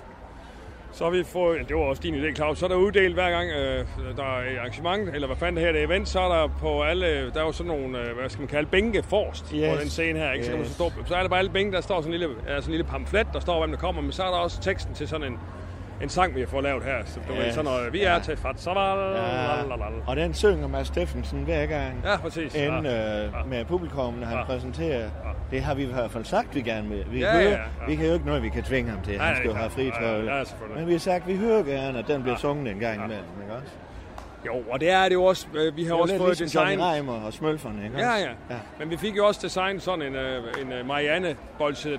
[0.94, 3.14] så har vi fået, ja, det var også din idé, Claus, så er der uddelt
[3.14, 3.86] hver gang, øh,
[4.16, 6.48] der er et arrangement, eller hvad fanden det her det er event, så er der
[6.60, 9.74] på alle, der er jo sådan nogle, øh, hvad skal man kalde, bænke forrest Yes.
[9.74, 10.44] på den scene her, ikke?
[10.44, 10.68] Så, kan man Yes.
[10.68, 12.70] så, stå, så er der bare alle bænke, der står sådan en lille, sådan en
[12.70, 15.26] lille pamflet, der står, hvem der kommer, men så er der også teksten til sådan
[15.32, 15.38] en,
[16.02, 16.94] en sang, vi har fået lavet her.
[17.04, 17.54] Så du ved, Yes.
[17.54, 18.18] sådan noget, vi er Ja.
[18.18, 20.00] til Fatsaval, Ja.
[20.06, 21.94] Og den synger Mads Steffensen hver gang.
[22.04, 22.54] Ja, præcis.
[22.54, 23.24] Inden Ja.
[23.24, 24.44] øh, med publikum, når han Ja.
[24.44, 25.08] præsenterer.
[25.50, 27.04] Det har vi i hvert fald sagt, vi gerne vil.
[27.10, 27.58] Vi, Ja, hører, ja, ja.
[27.88, 29.16] vi kan jo ikke noget, vi kan tvinge ham til.
[29.16, 30.78] Nej, Han skal jo have fri ja, selvfølgelig.
[30.78, 33.24] Men vi har sagt, vi hører gerne, at den bliver sunget en gang imellem.
[33.42, 33.72] Ikke også?
[34.46, 35.46] Jo, og det er det jo også.
[35.54, 36.92] øh, Vi har er også fået ligesom Johnny design.
[36.92, 38.56] Reimer og Smølferne, ikke Ja, ja, ja.
[38.78, 41.36] Men vi fik jo også designet sådan en, øh, en øh, Marianne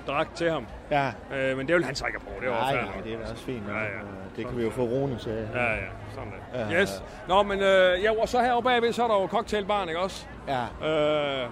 [0.06, 0.66] dragt til ham.
[0.90, 2.40] Ja, Øh, men det vil han så ikke have på.
[2.44, 3.62] Det var nej, nej, det er også fint.
[3.68, 3.88] Ja, ja.
[4.36, 5.48] Det kan vi jo få Rune til.
[5.54, 5.76] Ja, ja,
[6.14, 6.74] sådan det.
[6.74, 6.80] Ja.
[6.82, 7.02] Yes.
[7.28, 10.26] Nå, men øh, ja, og så heroppe bagved, så er der jo cocktailbaren, ikke også?
[10.48, 11.46] Ja, Øh,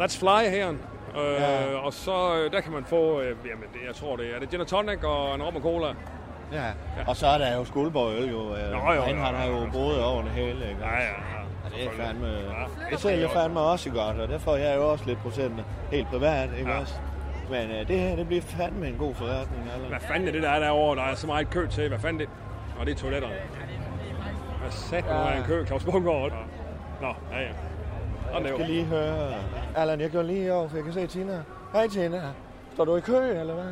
[0.00, 0.68] let's fly her.
[0.70, 0.76] Øh,
[1.40, 1.76] Ja.
[1.76, 4.66] Og så der kan man få, øh, jamen det, jeg tror det er, det gin
[4.66, 5.86] tonic og en rom og cola.
[6.52, 6.64] Ja.
[7.06, 8.54] Og så er der jo Skuldborg Øl, jo.
[8.56, 10.80] øh, Nå, jo, Han jo, har der jo, jo boet over det hele, ikke?
[10.82, 11.12] Ja, ja, ja.
[11.64, 12.26] Og det er fandme...
[12.26, 12.90] Ja.
[12.90, 16.50] Det sælger fandme også godt, og der får jeg jo også lidt procenter helt privat,
[16.58, 16.80] ikke Ja.
[16.80, 16.94] også?
[17.50, 19.88] Men øh, det her, det bliver fandme en god forretning, eller?
[19.88, 20.96] Hvad fanden er det, der er derovre?
[20.96, 21.88] Der er så meget kø til.
[21.88, 22.28] Hvad fanden det?
[22.80, 23.34] Og det er toiletterne.
[24.60, 25.36] Hvad sat nu Ja.
[25.36, 25.66] en kø?
[25.66, 26.32] Claus Bungård.
[27.00, 27.48] Nå, ja, ja.
[28.32, 29.32] Og Jeg skal lige høre...
[29.76, 31.42] Allan, jeg går lige over, for jeg kan se Tina.
[31.72, 32.22] Hej Tina.
[32.74, 33.64] Står du i kø, eller hvad?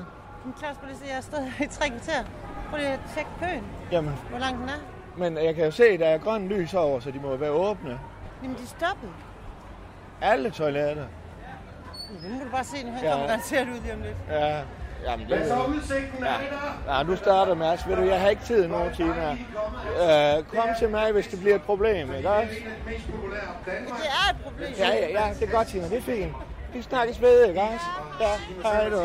[0.59, 2.25] Claus, prøv lige at se, jeg har stået i tre kvarter.
[2.71, 4.73] Prøv lige at tjekke køen, Jamen, hvor lang den er.
[5.17, 7.99] men jeg kan jo se, der er grøn lys over, så de må være åbne.
[8.43, 9.11] Jamen, de er stoppet.
[10.23, 11.05] Alle toiletter.
[12.23, 13.11] Ja, nu kan du bare se, nu han Ja.
[13.11, 14.17] kommer garanteret ud lige om lidt.
[14.31, 14.61] Ja.
[15.07, 15.67] Jamen, det er...
[15.69, 16.97] udsigten ja.
[16.99, 17.89] ja, du starter, Mads.
[17.89, 19.33] Ved du, jeg har ikke tid nu, Tina.
[19.33, 22.49] Øh, kom til mig, hvis det bliver et problem, ikke også?
[22.49, 24.69] Det er et problem.
[24.79, 25.89] Ja, ja, ja, det er godt, Tina.
[25.89, 26.33] Det er fint.
[26.73, 27.85] Vi snakkes ved, ikke også?
[28.21, 28.27] Ja,
[28.69, 28.97] hej du.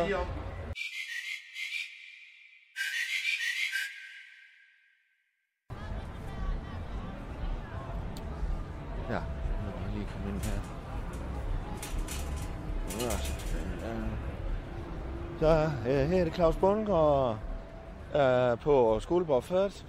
[15.39, 17.38] Så øh, her er det Claus Bundgaard
[18.15, 19.86] øh, på Skoleborg Først,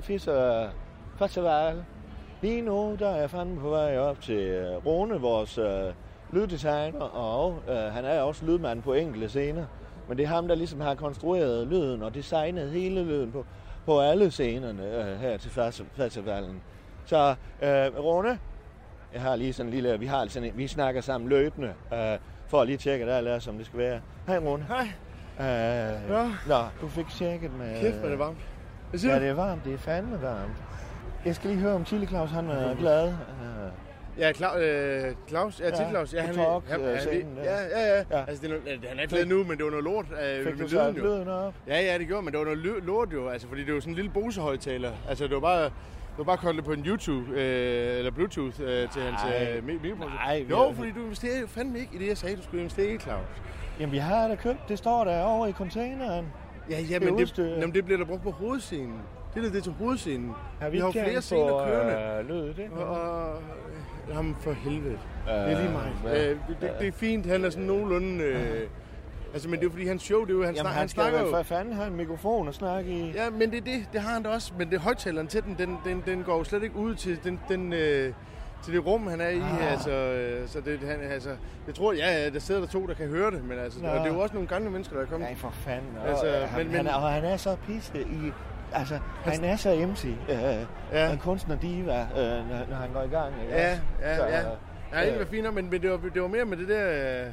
[0.00, 0.68] Fisser øh,
[1.18, 1.84] Festival.
[2.42, 5.92] Lige nu der er jeg fandme på vej op til øh, Rune, vores øh,
[6.32, 9.64] lyddesigner, og øh, han er også lydmand på enkelte scener.
[10.08, 13.44] Men det er ham, der ligesom har konstrueret lyden og designet hele lyden på,
[13.86, 15.50] på alle scenerne øh, her til
[15.96, 16.62] festivalen.
[17.04, 18.38] Så øh, Rune,
[19.16, 21.98] jeg har lige sådan en lille, vi har sådan en, vi snakker sammen løbende, øh,
[22.48, 24.00] for at lige tjekke, at alt er, som det skal være.
[24.26, 24.66] Hej Rune.
[24.68, 24.88] Hej.
[25.40, 25.46] Øh,
[26.10, 26.28] Ja.
[26.48, 27.80] Nå, du fik tjekket med...
[27.80, 28.36] Kæft, hvor er det varmt.
[28.90, 29.64] Hvad siger Ja, det er varmt.
[29.64, 30.52] Det er fandme varmt.
[31.24, 33.08] Jeg skal lige høre, om Chili Claus han er glad.
[33.08, 33.14] Øh,
[34.18, 36.14] Ja, Claus, øh, Claus, ja, til Ja, Claus.
[36.14, 37.42] Ja, han, talk, han, øh, han, scenen der.
[37.44, 38.24] ja, ja, ja, Ja.
[38.28, 40.44] Altså, det er noget, han er ikke glad nu, men det var noget lort øh,
[40.44, 41.54] Fik med du så lyden op?
[41.66, 43.92] Ja, ja, det gjorde, men det var noget lort jo, altså, fordi det var sådan
[43.92, 44.90] en lille Bose-højtaler.
[45.08, 45.70] Altså, det var bare,
[46.16, 49.82] det var bare koblet på en YouTube, øh, eller Bluetooth øh, til hans øh, mi-
[49.82, 50.10] mikrofon.
[50.10, 52.60] Nej, vi Jo, fordi du investerer jo fandme ikke i det, jeg sagde, du skulle
[52.60, 53.20] investere i, Claus.
[53.80, 54.68] Jamen, vi har da købt.
[54.68, 56.26] Det står der over i containeren.
[56.70, 57.44] Ja, ja, Det men det, udstyr.
[57.44, 58.94] jamen, det bliver der brugt på hovedscenen.
[59.34, 60.32] Det er det til hovedscenen.
[60.60, 61.94] Har vi har jo flere scener kørende.
[62.20, 62.70] Øh, lyd, det?
[62.72, 63.42] Og, og,
[64.08, 64.98] jamen for helvede.
[65.28, 65.92] Øh, Det er lige mig.
[66.02, 66.24] hvad?
[66.28, 68.24] Øh, det, det, det er fint, han er sådan nogenlunde...
[68.24, 68.66] Øh,
[69.36, 70.78] altså, men det er jo fordi, hans show, det er jo, han, Jamen, snak, han
[70.80, 71.30] han snakker jo...
[71.30, 73.10] for fanden have en mikrofon at snakke i.
[73.14, 74.52] Ja, men det er det, det har han da også.
[74.58, 77.40] Men det højtaleren til den, den, den, den går jo slet ikke ud til den,
[77.48, 78.12] den, øh,
[78.64, 79.38] til det rum, han er i.
[79.40, 79.72] Ah.
[79.72, 81.30] Altså, øh, så det, han, altså,
[81.66, 83.88] jeg tror, ja, ja, der sidder der to, der kan høre det, men altså, Nå.
[83.88, 85.28] og det er jo også nogle gamle mennesker, der er kommet.
[85.28, 85.90] Nej, for fanden.
[86.06, 88.32] Altså, Altså, han, men- men, han, er, og han er så pisse i...
[88.72, 90.04] Altså, han er så MC.
[90.04, 90.64] Øh, Ja.
[90.92, 91.12] ja.
[91.12, 93.34] En kunstner diva, øh, når, når han går i gang.
[93.42, 93.54] Ikke?
[93.54, 93.82] Ja, også?
[94.02, 94.40] ja, Så, ja.
[94.40, 94.46] øh,
[94.92, 97.22] Ja, det var fint, men, men det, var, det var mere med det der...
[97.26, 97.32] Øh,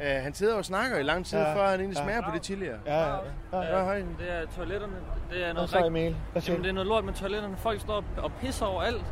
[0.00, 1.48] øh, han sidder og snakker i lang tid, Ja.
[1.48, 1.54] ja.
[1.56, 2.04] før han egentlig Ja.
[2.04, 2.78] smager på det tidligere.
[2.86, 3.14] Ja, ja,
[3.52, 3.78] ja.
[3.78, 3.96] Ja, hej.
[3.98, 4.92] Det er toiletterne.
[5.30, 7.56] Det er Og noget så rigt- Emil, hvad Jamen, det er noget lort med toiletterne.
[7.56, 9.04] Folk står og pisser over alt.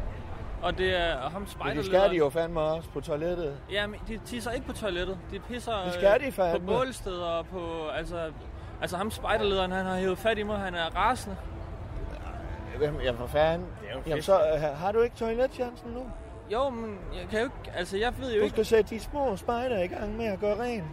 [0.63, 3.57] Og det er og ham spejder det skal de jo fandme også på toilettet.
[3.73, 5.19] Jamen, de tisser ikke på toilettet.
[5.31, 6.67] De pisser Det skal øh, de fandme.
[6.67, 7.89] på bålsteder og på...
[7.95, 8.31] Altså,
[8.81, 10.59] altså ham spejderlederen, han har hævet fat i mig.
[10.59, 11.37] Han er rasende.
[12.79, 13.67] Hvem, ja, for fanden.
[14.07, 16.07] Jamen, så øh, har du ikke toiletchancen nu?
[16.53, 17.79] Jo, men jeg kan jo ikke...
[17.79, 18.55] Altså, jeg ved jo Du ikke...
[18.55, 20.85] skal sætte de små spejder i gang med at gøre rent.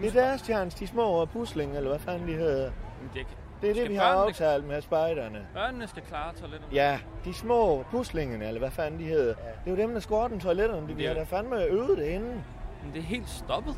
[0.00, 2.70] Det er deres chance, de små pusling, eller hvad fanden de hedder.
[3.14, 3.26] Det,
[3.62, 5.46] Det er det, vi har aftalt med spejderne.
[5.54, 6.74] Børnene skal klare toiletterne.
[6.74, 9.34] Ja, de små puslingerne, eller hvad fanden de hedder.
[9.34, 10.88] Det er jo dem, der skal ordne toiletterne.
[10.88, 11.08] De Ja.
[11.08, 12.44] har da fandme øvet det inden.
[12.84, 13.74] Men det er helt stoppet.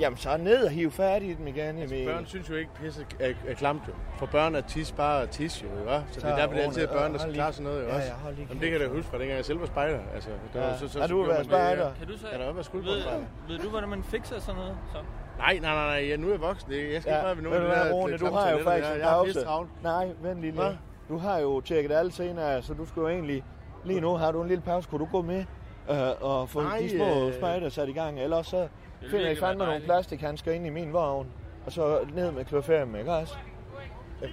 [0.00, 3.06] Jamen, så ned og hive fat i dem igen, Altså, børn synes jo ikke, pisse
[3.20, 3.92] er, er klamt jo.
[4.18, 5.80] For børn er tis bare tis jo, ikke?
[6.10, 7.88] Så, det er Så derfor, det er altid børn, der skal klare sådan noget jo
[7.88, 8.08] Ja, også.
[8.08, 9.98] ja, Jamen, det kan jeg da huske fra dengang jeg selv var spejder.
[10.14, 10.76] Altså, det var, Ja.
[10.78, 11.56] så, så, Har så du gjorde været det, ja.
[11.58, 11.92] spejder?
[11.98, 12.26] Kan du så...
[12.32, 13.02] Ja, der været skud på ved,
[13.48, 14.76] ved du, hvordan man fikser sådan noget?
[14.92, 14.98] Så?
[15.38, 16.70] Nej, nej, nej, nej, ja, nu er jeg voksen.
[16.70, 18.50] Det- Jeg skal ikke bare ved nogen du af de hvad, der Rune, du har
[18.50, 18.94] jo faktisk der.
[18.94, 19.68] en pause.
[19.82, 20.78] Nej, vent lige lidt.
[21.08, 23.44] Du har jo tjekket alle senere, så du skal jo egentlig...
[23.84, 24.88] Lige nu har du en lille pause.
[24.90, 25.44] Kunne du gå med
[25.90, 28.20] øh, og få de små øh, spejder sat i gang?
[28.20, 28.68] Ellers så
[29.00, 31.26] finder I virkelig fandme nogle plastikhandsker ind i min vogn.
[31.66, 33.34] Og så ned med 5, ikke også?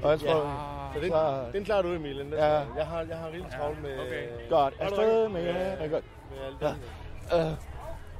[0.04, 0.51] Og jeg tror,
[0.93, 2.19] Så den, så, den klarer du, Emil.
[2.19, 2.45] Den der.
[2.45, 2.51] Ja.
[2.78, 3.99] Jeg har, jeg har rigeligt travlt med...
[3.99, 4.49] okay.
[4.49, 4.73] godt.
[4.80, 5.54] Afsted med jer.
[5.82, 6.04] Ja, godt.
[6.32, 6.78] med alt
[7.32, 7.38] Ja.
[7.38, 7.58] det.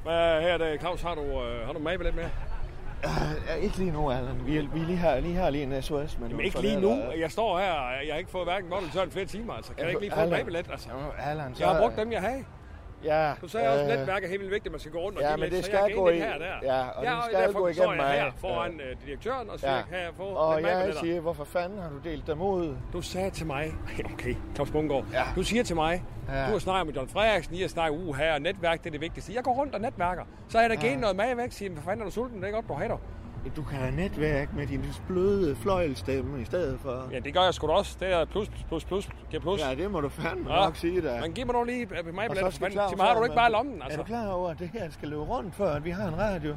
[0.04, 2.24] Hvad her er det, Claus, har du, øh, har du magbillet med?
[3.04, 4.42] øh, ikke lige nu, Allan.
[4.46, 6.18] Vi, vi lige har, lige har lige en SOS.
[6.20, 7.02] Men Jamen ikke lige nu.
[7.18, 9.74] Jeg står her, og jeg har ikke fået hverken vold eller flere timer, altså.
[9.74, 10.38] Kan jeg ikke lige få en Allan.
[10.40, 10.72] magbillet?
[10.72, 11.64] Altså, Allan, så...
[11.64, 12.42] jeg har brugt dem, jeg har.
[13.04, 13.34] Ja.
[13.42, 15.24] Du sagde også, at øh, netværk er helt vigtigt, at man skal gå rundt og
[15.24, 16.46] Ja, men lidt, det skal gå i- her og der.
[16.64, 18.34] ja, og det ja, skal derfor gå igennem jeg her mig.
[18.38, 19.82] foran øh, direktøren, og så Ja.
[19.90, 22.76] kan jeg få Og jeg siger, hvorfor fanden har du delt dem ud?
[22.94, 23.74] Du sagde til mig,
[24.14, 25.24] okay, Claus Bungård, Ja.
[25.36, 26.46] du siger til mig, Ja.
[26.46, 28.92] du har snakket med John Frederiksen, I har snakket uge her, og netværk, det er
[28.92, 29.34] det vigtigste.
[29.36, 30.24] Jeg går rundt og netværker.
[30.50, 32.48] Så har jeg da givet noget mad væk, siger, hvad fanden er du sulten, det
[32.50, 33.00] er godt, du har.
[33.56, 37.10] Du kan have netværk med din bløde fløjelstemme i stedet for.
[37.12, 37.98] Ja, det gør jeg sgu da også.
[38.00, 39.62] Det er plus, plus, plus, giver plus.
[39.62, 40.66] Ja, det må du fandme Ja.
[40.66, 41.22] nok sige da.
[41.22, 43.80] Men giv mig dog lige øh, mig Sig Claus mig, har du ikke bare lommen,
[43.82, 44.00] Er altså?
[44.00, 46.56] du klar over, at det her skal løbe rundt, før at vi har en radio?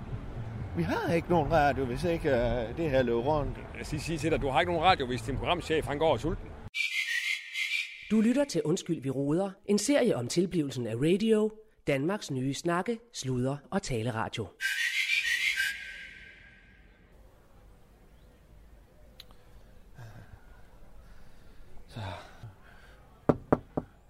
[0.76, 3.58] Vi har ikke nogen radio, hvis ikke uh, det her løber rundt.
[3.78, 6.08] Jeg skal sige til dig, du har ikke nogen radio, hvis din programchef han går
[6.08, 6.46] og er sulten.
[8.10, 9.50] Du lytter til Undskyld, vi råder.
[9.66, 11.50] En serie om tilblivelsen af radio.
[11.86, 14.46] Danmarks nye snakke, sludre og taleradio.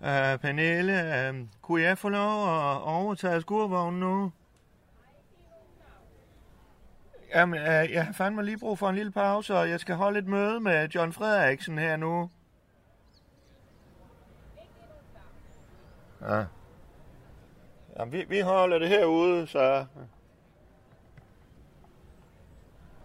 [0.00, 4.32] Uh, Pernille, uh, kunne jeg få lov at overtage skurvognen nu?
[7.34, 10.18] Jamen, uh, jeg har fandme lige brug for en lille pause, og jeg skal holde
[10.18, 12.30] et møde med John Frederiksen her nu.
[16.20, 16.44] Ja.
[17.98, 19.86] Jamen, vi, vi holder det herude, så...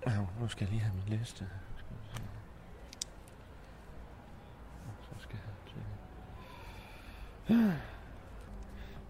[0.08, 1.49] Ja, nu skal jeg lige have min liste.
[5.01, 5.53] Så skal jeg...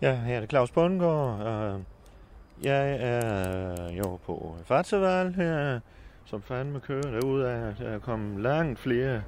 [0.01, 1.39] Ja, her er det Claus Bundgaard.
[1.39, 1.81] og
[2.63, 5.79] Jeg er jo på Fartseval her,
[6.25, 7.75] som fandme kører derude af.
[7.75, 9.23] Der er kommet langt flere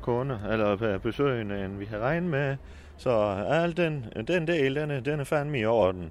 [0.00, 2.56] kunder, eller øh, besøgende, end vi har regnet med.
[2.96, 3.10] Så
[3.48, 6.10] al den, den del, den er, den er fandme i orden.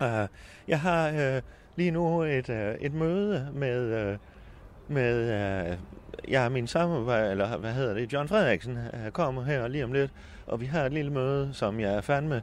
[0.00, 0.26] Uh,
[0.68, 1.42] jeg har uh,
[1.76, 4.18] lige nu et, uh, et møde med, uh,
[4.94, 5.78] med uh,
[6.30, 10.10] ja, min samarbejde, eller hvad hedder det, John Frederiksen uh, kommer her lige om lidt,
[10.46, 12.42] og vi har et lille møde, som jeg fandme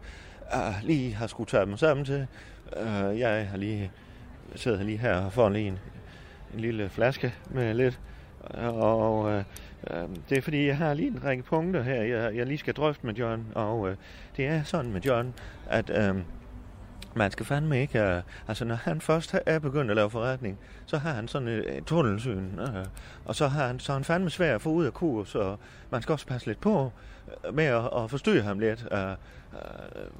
[0.53, 2.27] uh, ah, lige har skulle tage dem sammen til.
[2.77, 3.91] Uh, jeg har lige
[4.55, 5.79] sidder lige her og får lige en,
[6.53, 7.99] en lille flaske med lidt,
[8.53, 12.45] og uh, uh, det er fordi, jeg har lige en række punkter her, jeg, jeg
[12.45, 13.89] lige skal drøfte med John, og uh,
[14.37, 15.33] det er sådan med John,
[15.69, 16.11] at...
[16.11, 16.21] Uh,
[17.15, 18.17] man skal fandme ikke...
[18.17, 21.77] Uh, altså, når han først er begyndt at lave forretning, så har han sådan et,
[21.77, 22.85] et tunnelsyn, uh,
[23.25, 25.59] og så har han, så er han fandme svær at få ud af kurs, og
[25.89, 26.85] man skal også passe lidt på.
[26.85, 26.91] uh,
[27.53, 28.87] med at, at forstyrre ham lidt.
[28.91, 28.97] Uh,
[29.53, 30.11] uh,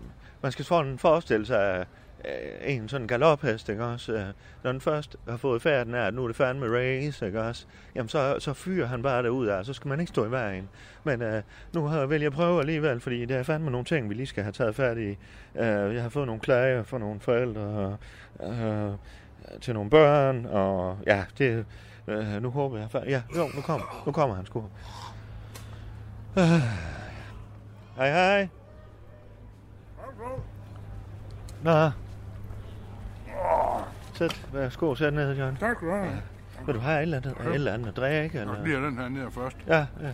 [0.41, 1.85] man skal sådan forestille sig
[2.19, 4.13] uh, en sådan galophest, ikke også?
[4.13, 4.21] Uh,
[4.63, 7.65] når den først har fået færden af, at nu er det fandme race, ikke også?
[7.95, 10.69] Jamen, så, så fyrer han bare derud af, så skal man ikke stå i vejen.
[11.03, 11.41] Men uh,
[11.73, 14.43] nu har, vil jeg prøve alligevel, fordi der er fandme nogle ting, vi lige skal
[14.43, 15.09] have taget fat i.
[15.53, 17.97] Uh, jeg har fået nogle klager fra nogle forældre
[18.39, 18.93] uh,
[19.61, 21.65] til nogle børn, og ja, det,
[22.07, 22.89] uh, nu håber jeg...
[23.07, 24.63] Ja, jo, nu kommer, nu kommer han sgu.
[26.35, 28.47] Hej, hej.
[31.63, 31.91] Nå.
[34.13, 35.57] Sæt, værsgo, sæt ned, John.
[35.59, 36.21] Tak skal du have.
[36.65, 38.37] Vil du have et eller andet, et eller andet at drikke?
[38.37, 38.63] Jeg Eller?
[38.63, 39.57] bliver den her nede først.
[39.67, 40.07] Ja, ja.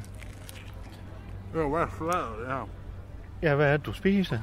[1.54, 2.70] Det var hvad fladet det her.
[3.42, 4.40] ja, hvad er det, du spiser?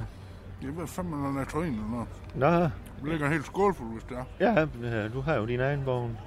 [0.63, 2.07] Jeg ved fandme noget natrin eller noget.
[2.35, 2.71] Nå, Det
[3.13, 4.25] ligger helt skålfuld, hvis det er.
[4.41, 4.67] ja,
[5.05, 6.19] øh, du har jo din egen vogn.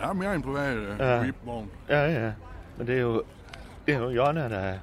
[0.00, 1.22] Ja, men jeg er en privat uh, Ja.
[1.22, 1.30] ja.
[1.44, 2.32] vogn Ja, ja.
[2.78, 3.22] Men det er jo,
[3.86, 4.74] det er jo Jonna, der,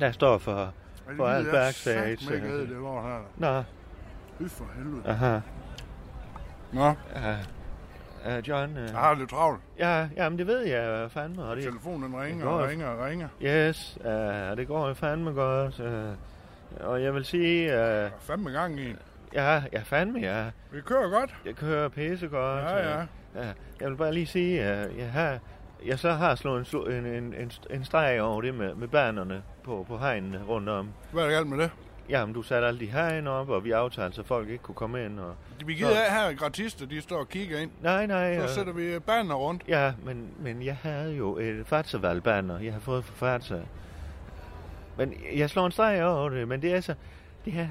[0.00, 0.72] der står for,
[1.16, 2.00] for alt backstage.
[2.00, 3.18] Jeg ikke æde det lort her.
[3.36, 3.62] Nå,
[4.38, 5.02] Fy for helvede.
[5.06, 5.38] aha.
[6.72, 7.36] Nå, Ja.
[8.26, 9.60] Uh, John, uh, jeg har lidt travlt.
[9.78, 13.28] ja, jamen det ved jeg fandme, og det, Telefonen ringer går og ringer og ringer.
[13.42, 15.80] yes, uh, det går fandme godt.
[15.80, 18.94] Uh, og jeg vil sige, uh, Der er fandme gang i.
[19.34, 20.44] ja, ja, fandme, ja.
[20.72, 21.34] Vi kører godt.
[21.44, 22.62] Jeg kører pisse godt.
[22.64, 22.98] Ja, ja.
[23.34, 25.38] Ja, jeg vil bare lige sige, at jeg har,
[25.86, 26.66] jeg så har slået
[26.98, 30.88] en, en, en, en, streg over det med, med banerne på, på hegnene rundt om.
[31.12, 31.70] Hvad er der galt med det?
[32.08, 35.04] Jamen, du satte alle de hegn op, og vi aftalte, så folk ikke kunne komme
[35.04, 35.20] ind.
[35.20, 35.34] Og...
[35.66, 37.70] Vi gider af her gratister, de står og kigger ind.
[37.82, 38.36] Nej, nej.
[38.36, 39.62] Så øh, sætter vi banner rundt.
[39.68, 43.60] Ja, men, men jeg havde jo et Fatservalg-banner, jeg har fået fra Fatser.
[44.96, 46.94] Men jeg slår en streg over det, men det er så...
[47.44, 47.66] Det er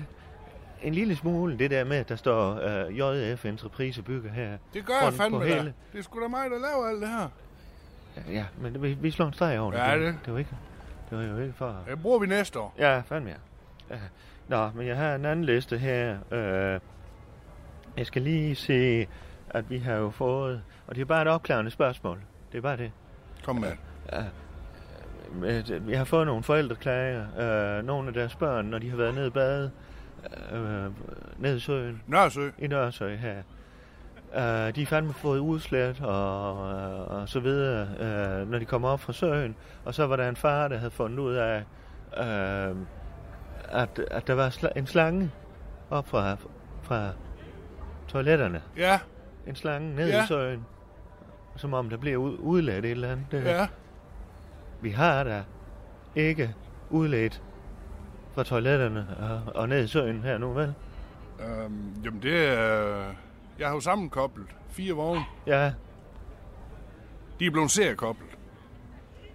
[0.84, 2.54] en lille smule, det der med, at der står
[2.88, 4.58] uh, JF Entreprise bygger her.
[4.74, 5.46] Det gør jeg fandme da.
[5.46, 7.28] hele- Det er sgu da mig, der laver alt det her.
[8.32, 9.78] Ja, men vi, vi slår en streg over det.
[9.78, 10.34] Ja, det, det.
[10.34, 10.56] var ikke...
[11.10, 11.84] Det var jo ikke for...
[11.90, 12.76] Det bruger vi næste år.
[12.78, 13.30] Ja, fandme
[13.90, 13.96] ja.
[14.48, 16.18] Nå, men jeg har en anden liste her.
[16.32, 16.80] Øh,
[17.98, 19.08] jeg skal lige se,
[19.50, 20.62] at vi har jo fået...
[20.88, 22.20] Og det er bare et opklarende spørgsmål.
[22.52, 22.92] Det er bare det.
[23.44, 23.72] Kom med.
[24.14, 24.24] Ja.
[25.44, 27.26] Øh, Vi har fået nogle forældreklager.
[27.78, 29.72] Øh, nogle af deres børn, når de har været nede i bade.
[30.52, 30.92] Øh,
[31.38, 32.02] nede i søen.
[32.08, 32.50] Nørresø.
[32.58, 33.42] I Nørresø her.
[34.36, 36.58] Øh, de er fandme fået udslæt og,
[37.08, 39.56] og så videre, øh, når de kommer op fra søen.
[39.86, 41.58] Og så var der en far, der havde fundet ud af,
[42.18, 42.76] øh,
[43.82, 45.32] at, at der var sla- en slange
[45.90, 46.38] op fra,
[46.82, 47.10] fra
[48.08, 48.62] toiletterne.
[48.78, 49.00] Ja,
[49.48, 50.24] En slange ned Ja.
[50.24, 50.66] i søen.
[51.56, 53.26] Som om der bliver ud, udladt et eller andet.
[53.32, 53.68] Det, ja.
[54.82, 55.44] Vi har da
[56.16, 56.56] ikke
[56.90, 57.42] udledt
[58.36, 60.74] fra toiletterne og, og ned i søen her nu, vel?
[61.40, 63.04] Øhm, jamen det er...
[63.60, 65.26] Jeg har jo sammenkoblet fire vogne.
[65.48, 65.74] Ja,
[67.40, 68.30] De er blevet seriekoblet.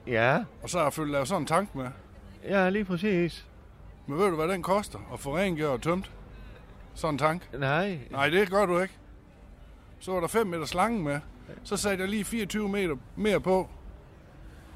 [0.06, 1.88] ja, Og så har jeg lavet sådan en tank med.
[2.44, 3.46] ja, lige præcis.
[4.06, 4.98] Men ved du, hvad den koster?
[5.12, 6.12] At få rengjort og tømt?
[6.94, 7.48] Sådan en tank?
[7.58, 8.94] Nej, Nej, det gør du ikke.
[9.98, 11.20] Så var der 5 meter slange med.
[11.64, 13.68] Så satte jeg lige 24 meter mere på.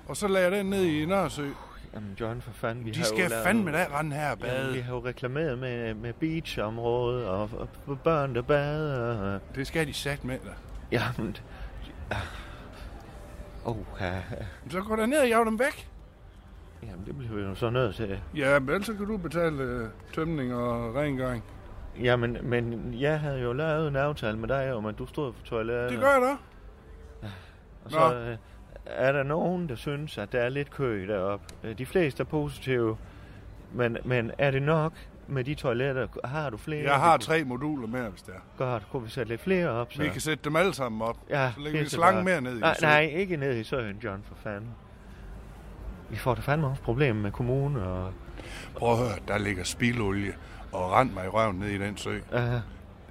[0.08, 1.48] Og så lagde jeg den ned i Nørresø.
[1.94, 4.38] Jamen John, for fanden, vi De har skal jo lavet- fandme da rende her og
[4.40, 4.82] Jamen, vi bade.
[4.82, 9.34] har jo reklameret med, med beachområdet og, og for børn, der bader.
[9.34, 10.54] Og, Det skal de sat med dig.
[10.92, 11.36] jamen,
[12.10, 12.16] ja.
[13.64, 14.12] oh, ja.
[14.70, 15.88] Så går der ned og jager dem væk.
[16.82, 18.20] Jamen, det bliver vi jo så nødt til.
[18.36, 21.44] Ja, men ellers så kan du betale øh, tømning og rengøring.
[22.02, 25.42] Jamen, men jeg havde jo lavet en aftale med dig om, at du stod på
[25.44, 25.90] toilettet.
[25.90, 26.36] Det gør jeg da.
[27.84, 28.36] Og så øh,
[28.86, 31.44] er der nogen, der synes, at der er lidt kø deroppe.
[31.64, 32.96] Øh, De fleste er positive.
[33.72, 34.92] Men, men er det nok
[35.28, 36.06] med de toiletter?
[36.24, 36.82] Har du flere?
[36.90, 38.38] Jeg har tre moduler mere, hvis det er.
[38.56, 40.02] Godt, kunne vi sætte lidt flere op, så?
[40.02, 41.16] Vi kan sætte dem alle sammen op.
[41.30, 42.24] Ja, Så lægger vi en pisse slange godt.
[42.24, 42.90] mere ned i nej, søen.
[42.90, 44.70] nej, ikke ned i søen, John, for fanden.
[46.08, 48.12] Vi får da fandme også problemer med kommunen og...
[48.76, 50.32] Prøv at høre, der ligger spildolie
[50.72, 52.18] og rent mig i røven ned i den sø.
[52.32, 52.40] Uh,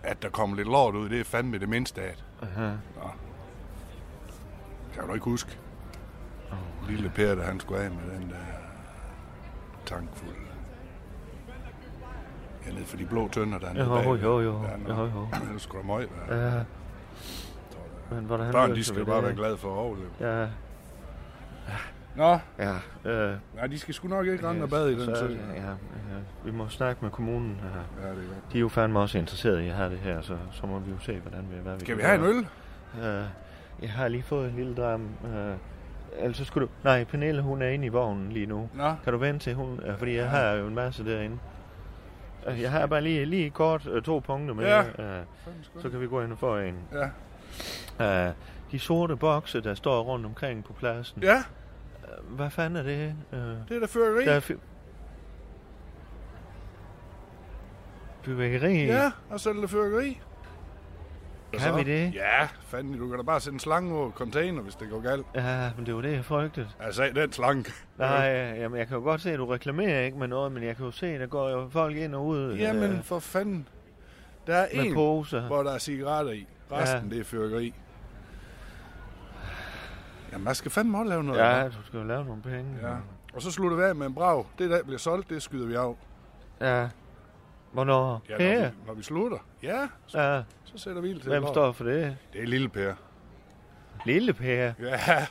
[0.03, 2.23] At der kommer lidt lort ud, det er fandme det mindste af det.
[2.41, 3.09] uh,
[4.93, 5.57] Kan du ikke huske?
[6.89, 8.35] Lille Per, da han skulle af med den der
[9.85, 10.35] tank fuld.
[12.67, 14.21] Ja, ned for de blå tønder, der er nede jo, bagved.
[14.21, 14.93] jo, jo, Ja, nå.
[15.01, 15.27] jo, jo.
[15.53, 16.59] Det skulle da møg være.
[16.59, 19.23] Uh, men hvordan Børn, de skal bare det?
[19.23, 20.09] være glade for at overleve.
[20.19, 20.47] Ja,
[22.15, 22.71] Nå, ja.
[23.31, 25.27] Uh, nej, de skal sgu nok ikke rende og bade i den sø.
[25.27, 25.73] ja, ja,
[26.45, 27.51] vi må snakke med kommunen.
[27.51, 28.51] Uh, Ja, det er godt.
[28.51, 30.91] de er jo fandme også interesserede i at have det her, så, så må vi
[30.91, 32.47] jo se, hvordan vi, hvad vi Skal kan vi have en øl?
[32.93, 33.25] Uh,
[33.81, 35.09] jeg har lige fået en lille dram.
[35.23, 35.29] Uh,
[36.19, 36.71] ellers så skulle du...
[36.83, 38.69] Nej, Pernille, hun er inde i vognen lige nu.
[38.73, 39.79] Nå, Kan du vente til hun...
[39.97, 41.37] Fordi jeg har jo en masse derinde.
[42.47, 44.65] Uh, jeg har bare lige, lige kort uh, to punkter med.
[44.65, 44.79] Ja.
[44.81, 45.25] Uh,
[45.81, 46.75] så kan vi gå ind og få en.
[47.99, 48.27] Ja.
[48.29, 48.33] Uh,
[48.71, 51.23] de sorte bokse, der står rundt omkring på pladsen.
[51.23, 51.43] Ja,
[52.29, 53.15] Uh, hvad fanden er det?
[53.31, 54.25] Uh, det er da fyrkeri.
[54.25, 54.51] der er fy-
[58.23, 58.85] Fyrværkeri?
[58.85, 60.21] Ja, og så er det fyrkeri.
[61.59, 62.13] Kan så- vi det?
[62.15, 65.25] Ja, fanden, du kan da bare sætte en slange over container, hvis det går galt.
[65.35, 66.67] Ja, men det var det, jeg frygtede.
[66.79, 67.65] Altså, den slange.
[67.97, 68.25] Nej,
[68.57, 70.85] jamen, jeg kan jo godt se, at du reklamerer ikke med noget, men jeg kan
[70.85, 73.67] jo se, at der går jo folk ind og ud Jamen, øh, for fanden.
[74.47, 75.47] Der er en, poser.
[75.47, 76.47] hvor der er cigaretter i.
[76.71, 77.15] Resten, Ja.
[77.15, 77.73] det er fyrkeri.
[80.31, 81.39] Jamen, man skal fandme også lave noget.
[81.39, 81.77] Ja, hva'?
[81.77, 82.65] du skal jo lave nogle penge.
[82.81, 82.93] ja.
[83.33, 84.45] Og så slutter vi af med en brav.
[84.59, 85.95] Det, der bliver solgt, det skyder vi af.
[86.61, 86.87] ja.
[87.71, 88.21] Hvornår?
[88.29, 89.37] Ja, når, vi, når vi slutter.
[89.63, 90.41] Ja, så, Ja.
[90.77, 92.17] Så sætter vi ild til Hvem står for det?
[92.33, 92.93] Det er lille Per.
[94.05, 94.71] Lille Per.
[94.79, 95.27] Ja.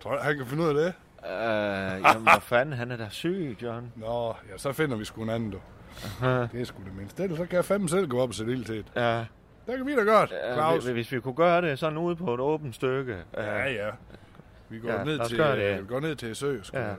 [0.00, 0.92] Tror jeg, han kan finde ud af det?
[1.24, 3.92] Uh, jamen, hvor fanden, han er da syg, John.
[3.96, 5.58] Nå, ja, så finder vi sgu en anden, du.
[6.04, 6.46] Aha.
[6.52, 7.22] Det er sgu det mindste.
[7.22, 8.86] Ellers så kan jeg fandme selv gå op og sætte ild til det.
[8.96, 9.24] Ja.
[9.66, 10.84] Der kan vi da godt, Ja, Claus.
[10.84, 13.16] hvis, hvis vi kunne gøre det sådan ude på et åbent stykke.
[13.36, 13.90] Ja, ja.
[14.68, 15.82] Vi går, Ja, ned, til, det.
[15.82, 16.62] vi går ned til sø.
[16.62, 16.88] Sgu Ja.
[16.88, 16.94] ja.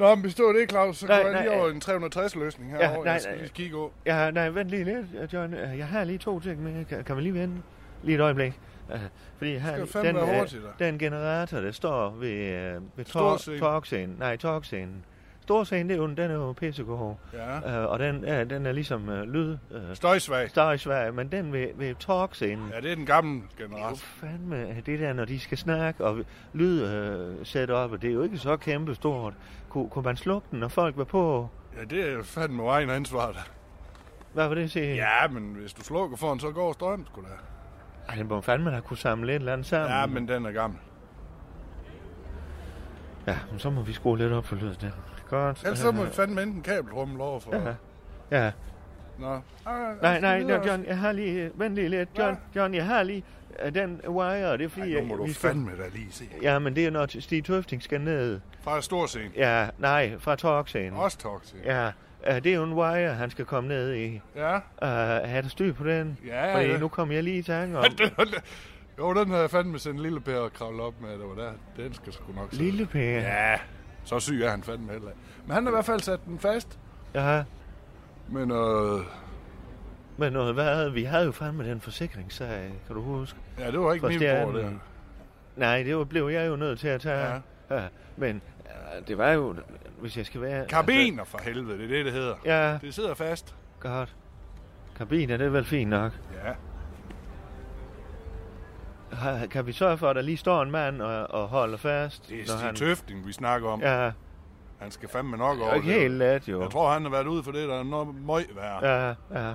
[0.00, 1.74] Nå, men hvis det var det, Claus, så Nej, går jeg lige over øh.
[1.74, 3.04] en 360-løsning Ja, herovre.
[3.04, 3.90] nej, jeg skal lige kigge over.
[4.06, 5.54] Ja, nej, vent lige lidt, John.
[5.54, 6.84] Øh, Jeg har lige to ting med.
[6.84, 7.62] Kan, kan vi lige vente?
[8.02, 8.60] Lige et øjeblik.
[8.94, 8.96] Uh,
[9.38, 10.46] fordi har Skal den, øh,
[10.78, 13.60] den generator, der står ved, uh, ved Storscenen.
[13.60, 14.16] talkscenen.
[14.18, 15.04] Nej, talkscenen.
[15.40, 17.14] store scene, det er jo, den er jo pissegod.
[17.32, 17.80] Ja.
[17.82, 19.56] Øh, og den, ja, den er ligesom uh, lyd...
[19.70, 20.50] Uh, Støjsvag.
[20.50, 22.68] Støjsvag, men den ved, ved talkscenen...
[22.74, 23.96] Ja, det er den gamle er jo generation.
[23.96, 28.14] fandme det der, når de skal snakke og lyd uh, sætte op, og det er
[28.14, 29.34] jo ikke så kæmpe stort.
[29.70, 31.48] Kunne, kunne man slukke den, når folk var på?
[31.78, 33.26] Ja, det er fandme egen ansvar.
[33.32, 33.38] da.
[34.32, 34.94] Hvad var det, sige?
[34.94, 37.26] Ja, men hvis du slukker for den, så går strøm sgu da.
[38.08, 39.90] Ej, den må fandme da kunne samle et eller andet sammen.
[39.98, 40.78] Ja, men den er gammel.
[43.26, 44.76] Ja, men så må vi skrue lidt op for lyden.
[44.80, 44.90] der.
[45.28, 45.62] Godt.
[45.64, 47.56] Ellers så må vi fandme enten kabelrummel over for...
[47.56, 47.74] Ja.
[48.44, 48.52] Ja.
[49.18, 49.40] Nå.
[49.66, 51.50] Ah, Nej, nej, nej, John, jeg har lige...
[51.54, 52.08] Vent lige lidt.
[52.18, 53.24] John, John, jeg har lige
[53.66, 54.94] uh, den wire, det er fordi...
[54.94, 56.24] Ej, nu må jeg- du vi skal- fandme da lige se.
[56.42, 58.40] Ja, men det er når Stig Tøfting skal ned.
[58.62, 59.30] Fra stor scene.
[59.36, 60.92] Ja, nej, fra talkscenen.
[60.92, 61.62] Også talk scene.
[61.64, 61.86] Ja,
[62.30, 64.20] uh, det er jo en wire, han skal komme ned i.
[64.36, 64.56] Ja.
[64.56, 66.18] Uh, har du styr på den?
[66.26, 66.78] Ja, Fordi ja.
[66.78, 67.84] nu kommer jeg lige i tanke om...
[68.98, 71.10] jo, den havde jeg fandme sendt lille Per og kravle op med.
[71.10, 71.52] Det var der.
[71.76, 72.64] Den skal sgu nok sidde.
[72.64, 73.00] Lille Per?
[73.20, 73.56] Ja,
[74.04, 75.10] så syg er han fandme heller.
[75.46, 76.78] Men han har i hvert fald sat den fast.
[77.14, 77.42] Ja.
[78.28, 79.00] Men øh,
[80.20, 80.90] Men noget, hvad?
[80.90, 83.38] Vi havde jo fandme den forsikringssag, kan du huske?
[83.58, 84.54] Ja, det var ikke min stjernen.
[84.54, 84.78] det.
[85.56, 87.18] Nej, det var, blev jeg jo nødt til at tage.
[87.18, 87.40] Ja.
[87.70, 87.82] ja.
[88.16, 89.56] Men ja, det var jo,
[90.00, 90.66] hvis jeg skal være...
[90.66, 92.34] Karbiner for helvede, det er det, det hedder.
[92.44, 92.78] Ja.
[92.82, 93.54] Det sidder fast.
[93.80, 94.16] Godt.
[94.96, 96.12] Karbiner, det er vel fint nok.
[96.44, 96.52] Ja.
[99.46, 102.28] Kan vi sørge for, at der lige står en mand og, og holder fast?
[102.28, 103.80] Det er Stig Tøfting, vi snakker om.
[103.80, 104.10] Ja.
[104.78, 106.62] Han skal fandme nok Det er over ikke helt let, jo.
[106.62, 108.82] Jeg tror, han har været ude for det, der er noget møg værd.
[108.82, 109.08] Ja,
[109.48, 109.54] ja.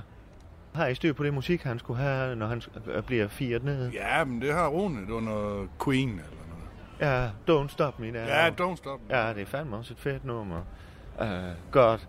[0.75, 3.91] Har I styr på det musik, han skulle have, når han sk- bliver firet ned?
[3.91, 5.21] Ja, men det har Rune.
[5.21, 6.21] Noget Queen eller
[6.99, 7.29] noget.
[7.47, 8.21] Ja, Don't Stop Me Now.
[8.21, 9.17] Ja, Don't Stop Me.
[9.17, 10.61] Ja, det er fandme også et fedt nummer.
[11.21, 11.27] Uh,
[11.71, 12.07] godt.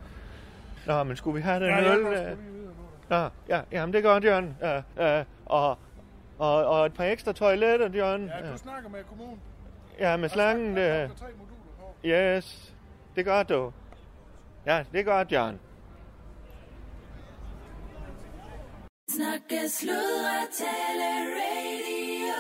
[0.87, 2.01] Nå, men skulle vi have den Ja, øl?
[2.07, 2.37] øh?
[3.09, 4.57] Nå, ja, jamen det er godt, Jørgen.
[4.63, 5.79] Uh, uh, og,
[6.39, 8.27] og, og et par ekstra toiletter, Jørgen.
[8.45, 9.41] Ja, du snakker med kommunen.
[9.99, 11.09] Ja, med slangen der.
[12.05, 12.75] Yes,
[13.17, 13.73] det er godt, du.
[14.67, 15.59] Ja, det er godt, Jørgen.
[19.11, 22.39] Snakke, sludre, tale, radio.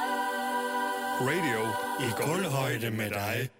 [1.20, 1.61] Radio
[2.00, 3.50] i guldhøjde med dig.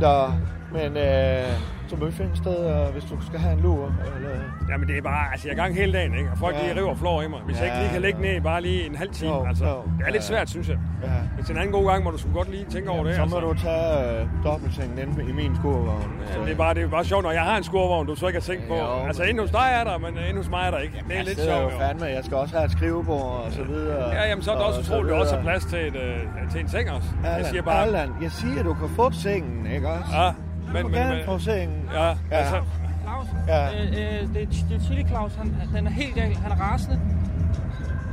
[0.00, 0.32] Nå,
[0.72, 1.44] men øh,
[1.88, 4.30] så må vi finde et sted, og hvis du skal have en lur, eller...
[4.70, 6.30] Jamen det er bare, altså jeg er gang hele dagen, ikke?
[6.30, 6.66] Og folk Ja.
[6.66, 6.74] ja.
[6.74, 7.40] de river flår i mig.
[7.46, 7.64] Hvis ja.
[7.64, 9.64] jeg ikke lige kan ligge ned bare lige en halv time, Jo, altså.
[9.66, 9.70] jo.
[9.98, 10.20] Det er lidt Ja.
[10.20, 10.78] svært, synes jeg.
[11.02, 11.08] Ja.
[11.36, 13.14] Hvis en anden god gang må du sgu godt lige tænke over det.
[13.14, 13.40] Så må altså.
[13.40, 16.12] du tage øh, dobbeltsengen inde i min skurvogn.
[16.32, 18.26] Så det er bare, det er bare sjovt, når jeg har en skurvogn, du så
[18.26, 18.74] ikke har tænkt på.
[18.76, 19.06] Jo.
[19.06, 21.02] Altså, inde hos dig er der, men inde hos mig er der ikke.
[21.08, 21.78] Det er lidt det er jo sjovt, jo.
[21.78, 24.08] fandme, jeg skal også have et skrivebord og så videre.
[24.14, 26.50] Ja, jamen, så er det og også utroligt, at også har plads til, et, øh,
[26.50, 27.08] til en seng også.
[27.24, 27.82] Allan, Jeg siger bare...
[27.86, 30.16] Allan, jeg siger, du kan få sengen, ikke også?
[30.16, 30.30] Ja,
[30.72, 30.82] men...
[30.82, 31.88] må men, gerne men få sengen.
[31.94, 32.14] ja, ja.
[32.30, 32.62] altså...
[33.02, 33.66] Claus, Ja.
[33.66, 36.56] øh, øh, det, er, det er Chili Claus, han, han er helt gal, han er
[36.56, 37.00] rasende.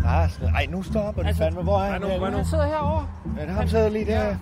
[0.05, 0.51] Rasende.
[0.55, 1.61] Ej, nu stopper det Altså, fandme.
[1.61, 2.01] Hvor er han?
[2.01, 2.37] hvad nu?
[2.37, 3.07] Han sidder herovre.
[3.39, 4.23] Er det ham sidder lige der?
[4.23, 4.35] Jeg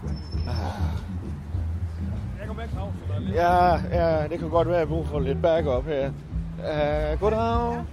[2.48, 2.94] kommer med, Claus.
[3.34, 6.10] Ja, ja, det kan godt være, at jeg har brug for lidt backup her.
[6.58, 7.84] Uh, goddag.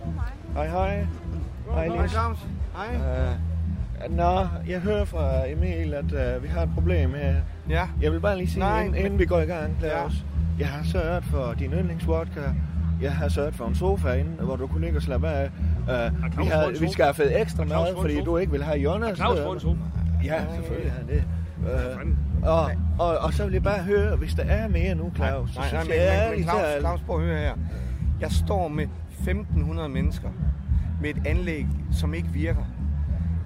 [0.54, 1.06] Hej, hej.
[1.74, 2.08] Hej, Hej.
[2.08, 2.38] Claus.
[2.76, 2.96] Hej.
[2.96, 3.53] Uh,
[4.10, 7.34] nå, jeg hører fra Emil, at uh, vi har et problem her.
[7.68, 7.86] Ja.
[8.02, 10.24] Jeg vil bare lige sige, Nej, inden, men- inden vi går i gang, Claus.
[10.58, 12.40] Jeg har sørget for din yndlingsvodka.
[13.02, 15.44] Jeg har sørget for en sofa inde, hvor du kunne ligge og slappe af.
[15.78, 19.16] Uh, vi, har, får vi skaffede ekstra mad, fordi du ikke vil have Jonas.
[19.16, 19.80] Claus øh, fået en sofa?
[20.24, 21.24] Ja, selvfølgelig har han det.
[21.58, 25.50] Uh, og, og, og så vil jeg bare høre, hvis der er mere nu, Claus,
[25.50, 27.54] så Nej, nej, synes men, jeg men, men Claus, Claus, prøv at høre her.
[28.20, 30.28] Jeg står med 1.500 mennesker
[31.00, 32.64] med et anlæg, som ikke virker.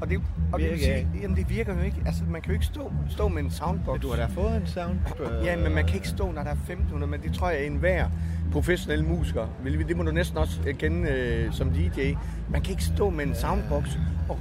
[0.01, 0.21] Og det,
[0.53, 2.03] og det, vil sige, jamen det virker jo ikke.
[2.07, 3.93] Altså, man kan jo ikke stå, stå med en soundbox.
[3.95, 4.99] Men du har da fået en sound...
[5.21, 7.67] øh, Ja, men man kan ikke stå, når der er 1.500, men det tror jeg,
[7.67, 8.09] en hver
[8.53, 9.47] professionel musiker,
[9.89, 12.13] det må du næsten også øh, kende øh, som DJ,
[12.51, 13.85] man kan ikke stå med en soundbox
[14.29, 14.39] og,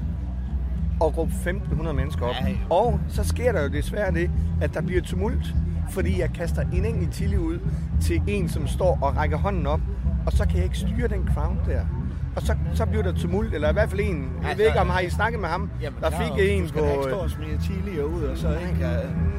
[1.00, 2.36] og råbe 1.500 mennesker op.
[2.70, 5.56] Og så sker der jo desværre det, at der bliver tumult,
[5.89, 7.60] fordi jeg kaster en enkelt chili ud
[8.02, 9.80] til en, som står og rækker hånden op,
[10.26, 11.86] og så kan jeg ikke styre den crowd der.
[12.38, 14.15] Og så, så bliver der tumult, eller i hvert fald en.
[14.41, 15.69] Jeg Altså, ved ikke, om har I snakket med ham?
[15.82, 16.88] Jamen, der fik en du skal på...
[16.88, 18.97] ikke stå øh, og smide chili ud, og så ikke kan...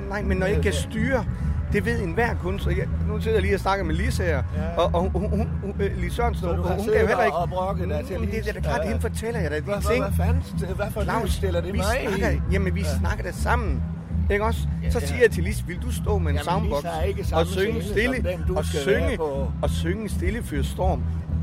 [0.08, 1.24] Nej, men når jeg ikke kan styre,
[1.72, 2.72] det ved enhver kunstner.
[2.76, 4.76] Jeg, nu sidder jeg lige og snakker med Lise her, ja.
[4.76, 7.36] og, og hun, hun, hun, øh, Lise Sørensen, Så hun, hun kan jo heller ikke...
[7.36, 8.48] og brokket dig til Jamen, det, Lise?
[8.48, 8.88] det er da klart, Ja.
[8.88, 10.04] hende fortæller jeg da de Hvad, ting.
[10.04, 10.74] hvad, fanden?
[10.76, 11.86] Hvad for Claus, stiller det vi mig
[12.20, 12.40] snakker?
[12.52, 13.82] Jamen, vi snakker da sammen.
[14.30, 14.60] Ikke også?
[14.90, 15.06] Så ja.
[15.06, 16.84] siger jeg til Lise, vil du stå med en Jamen, soundbox
[17.16, 18.24] Lise og synge stille,
[18.56, 19.18] og synge,
[19.62, 21.02] og synge stille for storm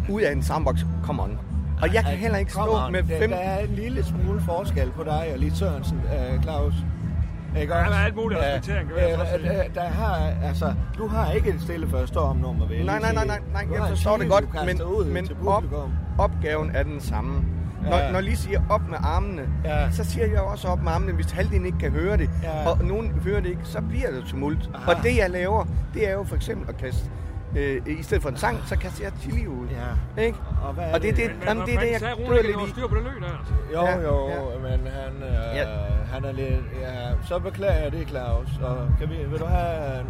[0.10, 0.80] ud af en soundbox?
[1.06, 1.40] Come on.
[1.82, 2.92] Og jeg kan Ej, heller ikke stå on.
[2.92, 3.30] med fem...
[3.30, 5.98] Der er en lille smule forskel på dig og Lise Sørensen,
[6.38, 6.74] uh, Claus.
[7.62, 7.90] Ikke også?
[7.92, 11.32] der er alt muligt Ja, respektering, kan jeg øh, øh, Der har, altså, du har
[11.32, 14.30] ikke et stille før storm nummer, jeg Nej, nej, nej, nej, nej, jeg forstår det
[14.30, 15.64] godt, men, men op,
[16.18, 17.46] opgaven er den samme.
[17.90, 18.12] Når, Ja.
[18.12, 19.92] når lige siger op med armene, Ja.
[19.92, 22.70] så siger jeg også op med armene, hvis halvdelen ikke kan høre det, Ja.
[22.70, 24.70] og nogen hører det ikke, så bliver det tumult.
[24.76, 24.92] Aha.
[24.92, 27.10] Og det jeg laver, det er jo for eksempel at kaste,
[27.56, 29.68] øh, i stedet for en sang, så kaster jeg chili ud.
[29.68, 30.22] Ja.
[30.24, 30.38] Ikke?
[30.64, 32.02] Og, hvad er Og det er det, Men jamen, det, er det jeg
[32.44, 32.72] lidt at i.
[32.72, 33.46] styr på det løb der?
[33.74, 34.60] Jo, Ja, jo, ja.
[34.62, 35.66] men han, øh, Ja.
[36.14, 36.64] han er lidt...
[36.82, 38.50] Ja, så beklager jeg det, Claus.
[38.64, 40.08] Og kan vi, vil du have en,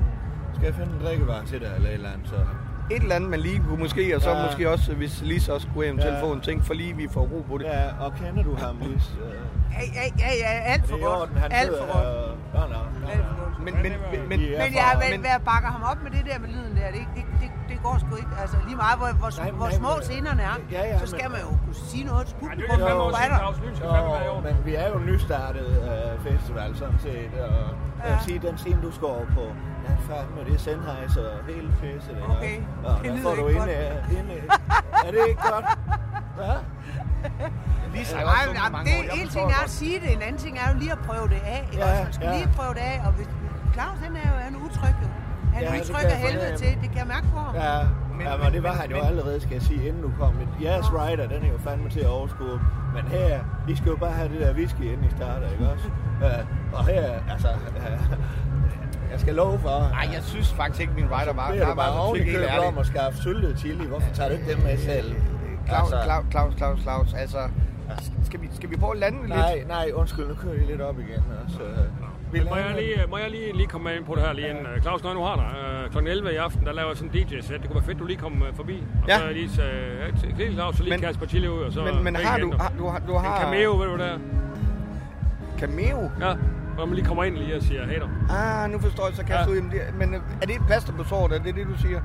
[0.54, 2.36] Skal jeg finde en drikkevarer til dig, eller et eller andet, så...
[2.92, 4.38] Et eller andet, man lige kunne måske, og så Ja.
[4.38, 4.46] ja.
[4.46, 6.20] måske også, hvis Lis også kunne eventuelt Ja.
[6.20, 6.24] ja.
[6.26, 7.66] få en ting, for lige vi får ro på det.
[7.66, 9.06] Ja, og kender du ham, Lis?
[9.74, 11.22] Ja, ja, ja, ja, alt for det godt.
[11.22, 12.08] orden, han Alt for godt.
[13.14, 13.64] Alt for godt.
[13.66, 16.50] Men, men, men, men, jeg fra- vil være bakker ham op med det der med
[16.56, 16.88] lyden der.
[16.98, 18.34] Det, det, det, det går sgu ikke.
[18.44, 21.08] Altså lige meget, hvor, hvor, Nej, hvor nej, små men- scenerne er, Ja, ja, så
[21.14, 22.82] skal men- man jo kunne sige noget til det publikum.
[22.82, 23.00] er Jo.
[23.08, 24.42] også Hvor er en Jo, år.
[24.48, 27.56] men vi er jo nystartet øh, festival sådan set, og
[28.04, 29.44] jeg vil sige, den scene, du skal over på,
[29.90, 32.10] ja, fandme, det er Sennheiser og hele pisse.
[32.16, 34.12] Det, Okay, og det der lyder får du ikke ind, godt.
[34.20, 34.30] ind,
[35.08, 35.66] Er det ikke godt?
[36.38, 36.56] Hvad?
[38.16, 39.16] Har jo Nej, men, jamen, det, år.
[39.16, 41.28] Jeg en ting er at sige det, en anden ting er jo lige at prøve
[41.34, 41.70] det af.
[41.72, 41.84] Ikke?
[41.86, 42.04] Ja, også?
[42.04, 42.38] Man skal ja.
[42.38, 43.28] lige prøve det af, og hvis,
[43.74, 45.08] Claus han er jo han er utryg jo.
[45.54, 46.58] Han Ja, er det utryg af jeg helvede fornemme.
[46.58, 47.56] til, det kan jeg mærke på ham.
[47.56, 47.76] Ja,
[48.18, 50.02] Men- ja, men men- det var men- han jo men- allerede, skal jeg sige, inden
[50.08, 50.34] du kom.
[50.42, 52.58] Men jeres rider, den er jo fandme til at overskue.
[52.96, 53.40] Men her,
[53.72, 55.88] I skal jo bare have det der whisky, inden I starter, ikke også?
[56.26, 56.32] Ja,
[56.78, 57.48] og her, altså,
[57.84, 57.92] ja,
[59.16, 59.78] jeg skal love for...
[59.98, 61.52] Nej, jeg synes faktisk ikke, min rider var.
[61.52, 63.86] Det der er var oven i købet om at skaffe syltet chili.
[63.86, 65.16] Hvorfor tager du ikke dem med selv?
[65.68, 67.38] Claus, Altså- Claus, Claus, Claus, Claus, altså,
[68.24, 69.40] skal vi, skal vi prøve at lande det lidt?
[69.40, 71.24] Nej, nej, undskyld, nu kører I lidt op igen.
[71.46, 71.60] Altså.
[72.32, 74.66] Vi må jeg lige, må jeg lige, lige komme ind på det her lige inden?
[74.66, 75.50] Øh, Claus, når jeg nu har dig,
[75.98, 76.08] øh, kl.
[76.08, 77.60] 11 i aften, der laver jeg sådan en DJ-sæt.
[77.62, 78.84] Det kunne være fedt, du lige kom øh, forbi.
[79.04, 79.18] Og Ja.
[79.20, 81.84] så lige øh, til Claus, så lige Men- Kasper Chili ud, og så...
[81.84, 83.40] Men, men har du, har, du, har, du En har...
[83.42, 84.18] cameo, ved du der?
[85.60, 86.10] Cameo?
[86.22, 86.34] Ja,
[86.76, 88.10] hvor man lige kommer ind lige og siger, hey der.
[88.64, 89.56] Ah, nu forstår jeg så kaster Ja.
[89.56, 89.66] ja.
[89.66, 89.94] ud.
[90.00, 91.32] Men øh, er det et plaster på såret?
[91.32, 92.00] Er det det, du siger?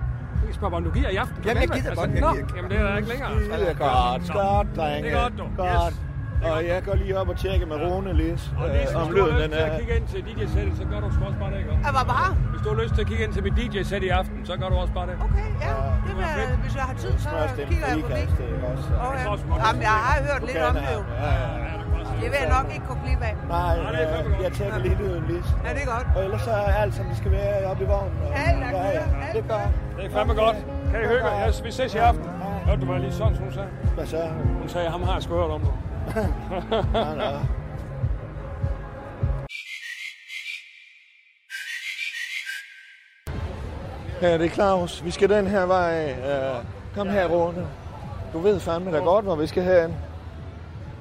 [0.47, 1.37] Jeg spørger bare, om du giver i aften.
[1.45, 1.75] Jamen, jeg 11.
[1.77, 3.31] gider altså, godt, jeg giver- jamen det er der ikke længere.
[3.61, 5.03] Det er godt, godt, drenge.
[5.09, 5.45] Det er godt, du.
[5.57, 5.95] Godt.
[5.95, 6.51] Yes.
[6.53, 9.07] Og jeg går lige op og tjekker med Rune Lis, Og lige øh, så om
[9.07, 9.73] hvis du har lyden den lyst til er...
[9.73, 11.71] at kigge ind til DJ-sættet, så gør du sgu også bare det, ikke?
[11.87, 12.29] Jeg var bare.
[12.53, 14.69] Hvis du har lyst til at kigge ind til mit DJ-sæt i aften, så gør
[14.73, 15.17] du også bare det.
[15.27, 15.73] Okay, ja.
[16.07, 18.87] Det vil, hvis jeg har tid, så den kigger jeg frikast, det er også.
[19.07, 19.25] Okay.
[19.25, 21.01] tror også godt, Jamen, jeg har hørt lidt om det jo.
[21.23, 21.60] Ja, ja, ja.
[22.23, 23.35] Det vil jeg nok ikke gå glip af.
[23.49, 25.45] Nej, Nej, er øh, jeg tjekker lige lyden, Lis.
[25.65, 26.07] Ja, det er godt.
[26.17, 28.19] Og ellers så er alt, som det skal være oppe i vognen.
[28.27, 29.01] og- Alt er ja, ja,
[29.39, 29.61] det gør.
[29.97, 30.57] Det er fandme godt.
[30.91, 31.29] Kan I hygge?
[31.49, 32.25] Yes, vi ses i aften.
[32.67, 33.69] Hørte du, hvad lige sådan, hun sagde?
[33.95, 34.23] Hvad så?
[34.61, 35.73] Hun sagde, ham har jeg sgu hørt om nu.
[36.93, 37.31] Nå, nå.
[44.23, 45.05] Ja, det er Claus.
[45.05, 46.13] Vi skal den her vej.
[46.13, 46.65] Uh,
[46.95, 47.67] kom her, Rune.
[48.33, 49.97] Du ved fandme da godt, hvor vi skal hen.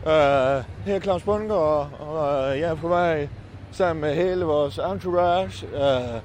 [0.06, 0.12] Uh,
[0.86, 3.28] her er Claus Bundgaard, og uh, jeg er på vej
[3.72, 5.68] sammen med hele vores entourage.
[5.74, 6.16] Uh,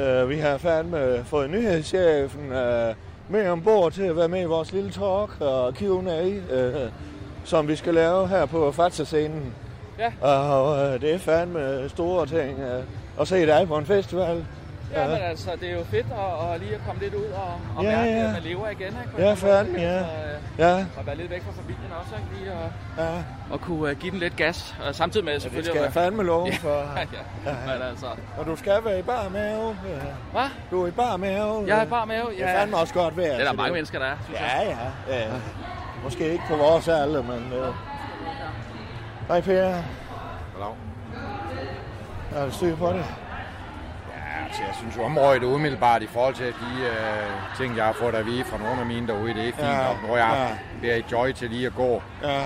[0.00, 2.94] uh, vi har fandme fået nyhedschefen uh,
[3.28, 6.90] med ombord til at være med i vores lille talk og Q&A, uh,
[7.44, 9.54] som vi skal lave her på Fatsa-scenen.
[9.98, 10.12] Ja.
[10.20, 12.82] Og øh, det er fandme store ting øh,
[13.20, 14.46] at se dig på en festival.
[14.94, 17.60] Ja, men altså, det er jo fedt at, at lige at komme lidt ud og,
[17.76, 18.26] og Ja, mærke, ja.
[18.26, 18.86] at man lever igen.
[18.86, 18.98] Ikke?
[18.98, 19.82] Ja, en eller anden fandme, måde.
[19.82, 19.98] ja.
[20.00, 22.28] Så, øh, Ja, og være lidt væk fra familien også, ikke?
[22.38, 23.18] Lige at, ja.
[23.54, 24.74] at kunne uh, give den lidt gas.
[24.86, 25.72] Og samtidig med Det selvfølgelig...
[25.72, 26.68] skal jeg fandme love for.
[26.96, 27.00] ja,
[27.46, 27.54] ja.
[27.66, 28.06] Men altså...
[28.38, 29.68] Og du skal være i bar mave.
[29.68, 29.98] Ja.
[30.32, 30.48] Hvad?
[30.70, 31.64] Du er i bar mave.
[31.66, 32.60] Jeg er i bar mave, Det er ja.
[32.60, 33.26] fandme også godt vejr.
[33.26, 34.16] Det er der til mange mennesker, der er.
[34.24, 34.76] synes jeg.
[35.08, 35.18] Ja, ja.
[35.20, 35.30] ja.
[36.04, 37.52] Måske ikke på vores alder, men...
[37.52, 37.74] Øh.
[39.28, 39.70] Hej Per.
[40.52, 40.72] Hallo.
[42.36, 43.04] Er du styr på det?
[44.48, 48.14] Ja, altså, jeg synes området umiddelbart i forhold til de øh, ting, jeg har fået
[48.14, 49.58] at vide fra nogle af mine derude, det er fint.
[49.58, 50.42] Ja, Ja, nu er jeg ja.
[50.42, 50.48] ja.
[50.80, 52.40] ved at joy til lige at gå Ja.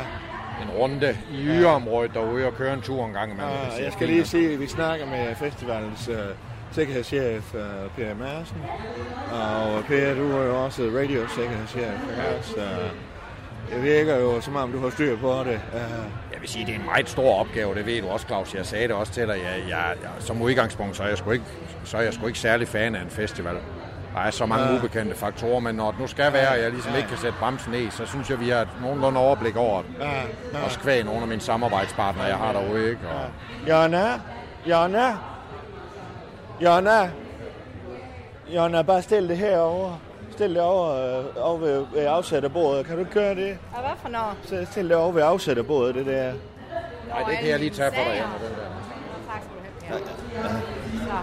[0.63, 3.53] en runde i yderområdet derude og køre en tur en gang imellem.
[3.79, 6.15] Ja jeg skal lige sige, at vi snakker med festivalens uh,
[6.73, 7.61] sikkerhedschef uh,
[7.97, 8.57] Per Madsen.
[9.33, 11.81] Og Per, du er jo også radiosikkerhedschef.
[12.11, 12.51] ikke også?
[12.51, 12.61] Så
[13.75, 15.61] det virker jo, som om du har styr på det.
[16.33, 18.55] Jeg vil sige, det er en meget stor opgave, det ved du også, Claus.
[18.55, 19.37] Jeg sagde det også til dig.
[19.37, 21.45] Jeg, jeg, jeg, som udgangspunkt, så er, jeg sgu ikke,
[21.85, 23.55] så er jeg sgu ikke særlig fan af en festival.
[24.15, 24.79] Der er så mange Ja.
[24.79, 26.97] ubekendte faktorer, men når det nu skal være, at jeg ligesom Ja.
[26.97, 29.89] ikke kan sætte bremsen ned, så synes jeg, vi har et nogenlunde overblik over det.
[30.01, 30.11] ja,
[30.59, 30.65] ja.
[30.65, 33.01] Også kvæg nogle af mine samarbejdspartnere, jeg har derude, ikke?
[33.09, 33.29] Og,
[33.69, 34.05] Jonna?
[34.67, 35.17] Jonna?
[36.61, 37.11] Jonna?
[38.55, 40.01] Jonna, bare stil det herover.
[40.33, 42.87] Stil det over, øh, over ved, ved afsætterbordet.
[42.87, 43.59] Kan du ikke gøre det?
[43.75, 44.35] Og hvad for noget?
[44.45, 46.33] Så stil det over ved afsætterbordet, det der.
[47.09, 48.65] nej, det kan jeg lige tage for dig, den der.
[49.33, 50.53] Tak skal du have.
[50.53, 50.59] Ja.
[50.99, 51.15] Så,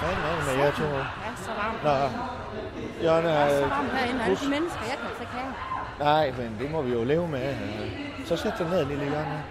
[0.00, 0.82] Hvad fanden er det med jer to?
[0.84, 1.02] ja,
[1.36, 1.84] så varmt.
[1.84, 4.24] Nå, Jonna, Ja, så øh, varmt herinde.
[4.24, 5.52] Alle de mennesker, jeg kan altså ikke have.
[5.98, 7.50] nej, men det må vi jo leve med.
[7.50, 8.26] øh.
[8.26, 9.42] Så sæt dig ned, lille Jonna.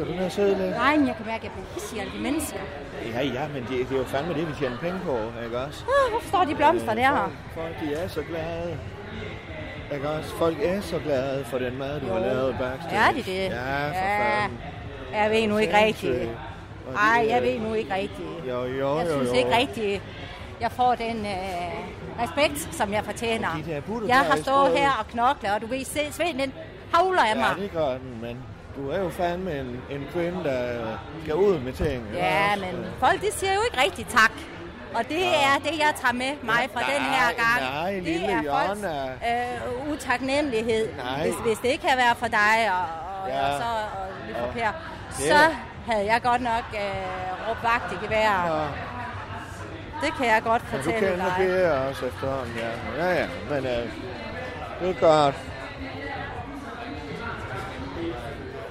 [0.00, 0.76] Skal du ned og sidde lidt?
[0.76, 2.58] Nej, men jeg kan mærke, at jeg bliver hissig af alle de mennesker.
[3.14, 5.84] Ja, ja, men det, det er jo fandme det, vi tjener penge på, ikke også?
[5.84, 7.10] Ah, Hvorfor står de blomster der?
[7.16, 8.78] Folk, folk de er så glade.
[9.94, 10.30] Ikke også?
[10.34, 12.96] Folk er så glade for den mad, du har lavet backstage.
[12.96, 13.44] Er de det?
[13.44, 14.58] Ja, for Ja, fanden.
[15.14, 16.28] Jeg ved nu ikke rigtigt.
[16.92, 18.28] Nej, det, jeg øh, ved nu ikke rigtigt.
[18.48, 19.34] Jo, jo, Jeg jo, synes jo.
[19.34, 20.02] ikke rigtigt.
[20.60, 23.48] jeg får den øh, respekt, som jeg fortjener.
[23.66, 26.52] De Jeg har stået her og knoklet, og du ved, se, sveden den
[26.94, 27.54] havler af mig.
[27.58, 28.36] Ja, det gør den, men
[28.76, 30.58] du er jo fandme en, en kvinde, der
[31.22, 32.06] skal ud med ting.
[32.14, 32.64] Ja, også?
[32.66, 34.32] men folk de siger jo ikke rigtig tak.
[34.94, 37.74] Og det er det, jeg tager med mig fra den her gang.
[37.74, 38.84] nej, det lille er folks
[39.28, 40.88] øh, utaknemmelighed.
[40.96, 41.20] Nej.
[41.22, 42.84] Hvis, hvis det ikke havde været for dig og,
[43.22, 43.46] og, Ja.
[43.46, 43.68] og så
[44.00, 44.68] og lige for Og Per,
[45.10, 45.38] så
[45.92, 48.68] havde jeg godt nok øh, råbt vagt i gevær.
[50.02, 51.46] Det kan jeg godt Ja, du fortælle kender dig.
[51.46, 53.04] Per også efterhånden, ja.
[53.04, 53.88] Ja, ja, men øh,
[54.80, 55.34] det er godt.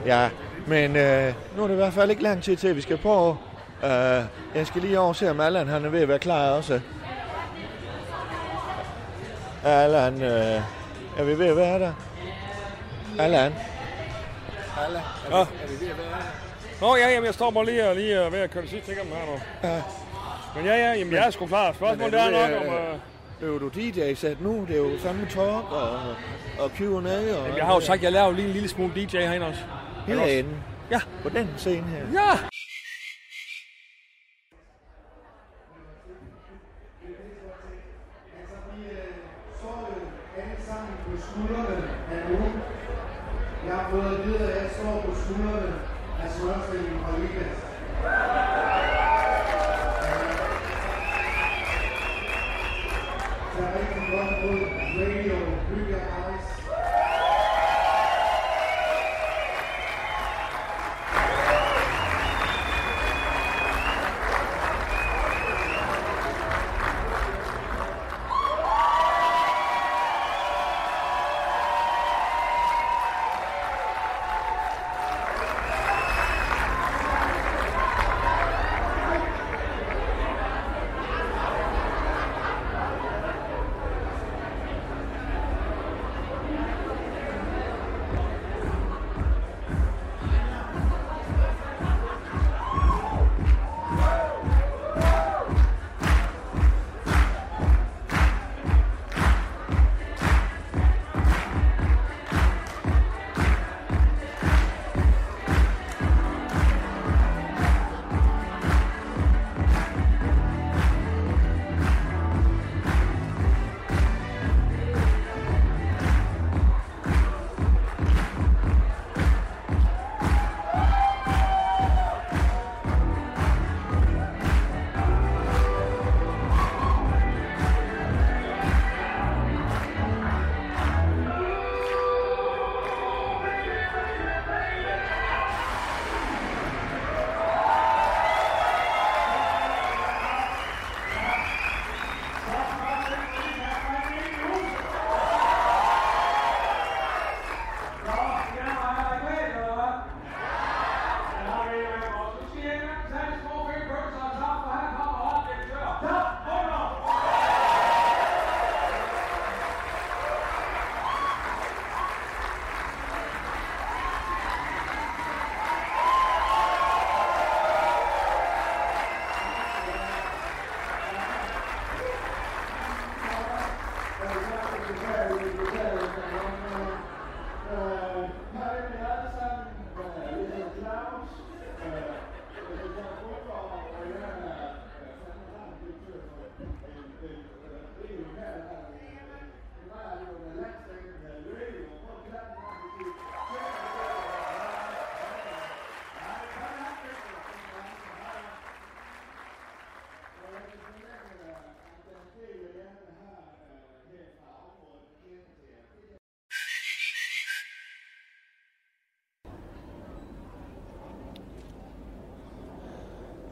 [0.09, 0.29] Ja,
[0.67, 2.97] men øh, nu er det i hvert fald ikke lang tid til, at vi skal
[2.97, 3.37] på.
[3.83, 3.89] Øh,
[4.55, 6.79] jeg skal lige over se, om Allan han er ved at være klar også.
[9.63, 10.61] Allan, øh,
[11.17, 11.93] er vi ved at være der?
[13.19, 13.53] Allan?
[14.85, 15.01] Allan,
[15.31, 15.43] er, Ja.
[15.43, 16.25] vi, er vi ved at være der?
[16.81, 18.91] Nå ja, jamen, jeg står bare lige, og lige og ved at køre det sidste
[18.91, 19.39] igennem her nu.
[19.69, 19.81] Ja.
[20.55, 21.73] Men ja, ja, jamen, jeg er sgu klar.
[21.73, 22.73] Spørgsmålet er er nok om...
[22.73, 22.79] øh,
[23.41, 24.65] Øh, Er du DJ-sæt nu?
[24.67, 25.89] Det er jo fandme talk og,
[26.59, 26.85] og Q&A.
[26.85, 29.47] Og jamen, jeg har jo sagt, at jeg laver lige en lille smule DJ herinde
[29.47, 29.59] også.
[30.17, 30.63] Herinde?
[30.91, 31.01] Ja.
[31.23, 32.05] På den scene her?
[32.13, 32.49] Ja!
[41.29, 41.77] skuldrene
[42.11, 42.53] af nogen.
[43.67, 45.73] Jeg har fået at vide, at jeg står på skuldrene
[46.23, 47.68] af smørstillingen fra Ligas.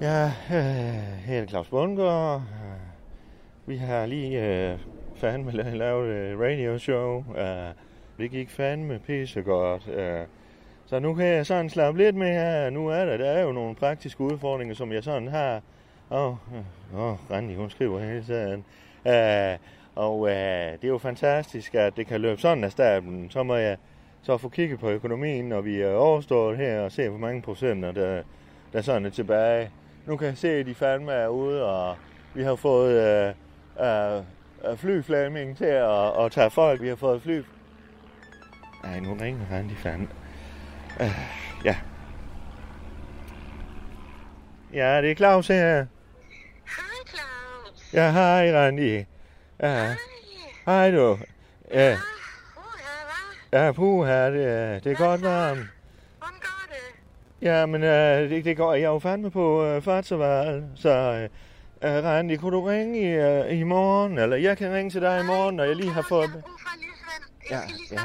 [0.01, 0.63] Ja, øh,
[1.25, 2.41] her er Claus Bundgaard.
[2.41, 2.79] Øh,
[3.65, 4.79] vi har lige øh,
[5.15, 7.23] fandme lavet et radioshow.
[7.37, 7.45] Øh,
[8.17, 9.87] det øh, gik fandme pissegodt.
[9.87, 10.25] Øh,
[10.85, 12.69] så nu kan jeg sådan slappe lidt med her.
[12.69, 15.61] Nu er der, der er jo nogle praktiske udfordringer, som jeg sådan har.
[16.11, 16.35] Åh, oh,
[16.95, 18.65] oh, Randi, hun skriver hele tiden.
[19.07, 19.57] Øh,
[19.95, 23.29] og øh, det er jo fantastisk, at det kan løbe sådan af stablen.
[23.29, 23.77] Så må jeg
[24.21, 27.91] så få kigget på økonomien, når vi er overstået her, og se, hvor mange procenter,
[27.91, 28.21] der,
[28.73, 29.71] der sådan er tilbage.
[30.07, 31.97] Nu kan jeg se, at de fandme er ude, og
[32.33, 32.93] vi har fået
[33.79, 34.23] øh,
[34.69, 36.81] øh, flyflaming til at, at tage folk.
[36.81, 37.41] Vi har fået fly...
[38.83, 40.07] Ej, nu ringer han, de fandme.
[40.99, 41.19] Øh,
[41.65, 41.75] ja.
[44.73, 45.75] Ja, det er Claus her.
[45.75, 45.85] Hej
[47.07, 47.93] Claus.
[47.93, 49.05] Ja, hej, Randi.
[49.59, 49.95] Ja.
[50.65, 51.17] Hej, du.
[51.71, 51.97] Ja.
[53.51, 55.76] Ja, puha, det, det er godt varmt.
[57.41, 61.23] Ja, men øh, det, det går, jeg er jo fandme på øh, fartsvalg, så øh,
[61.97, 64.17] øh, Randi, kunne du ringe i, øh, i morgen?
[64.17, 66.29] Eller jeg kan ringe til dig i morgen, når jeg lige har fået...
[67.51, 67.59] Ja,
[67.91, 67.99] ja,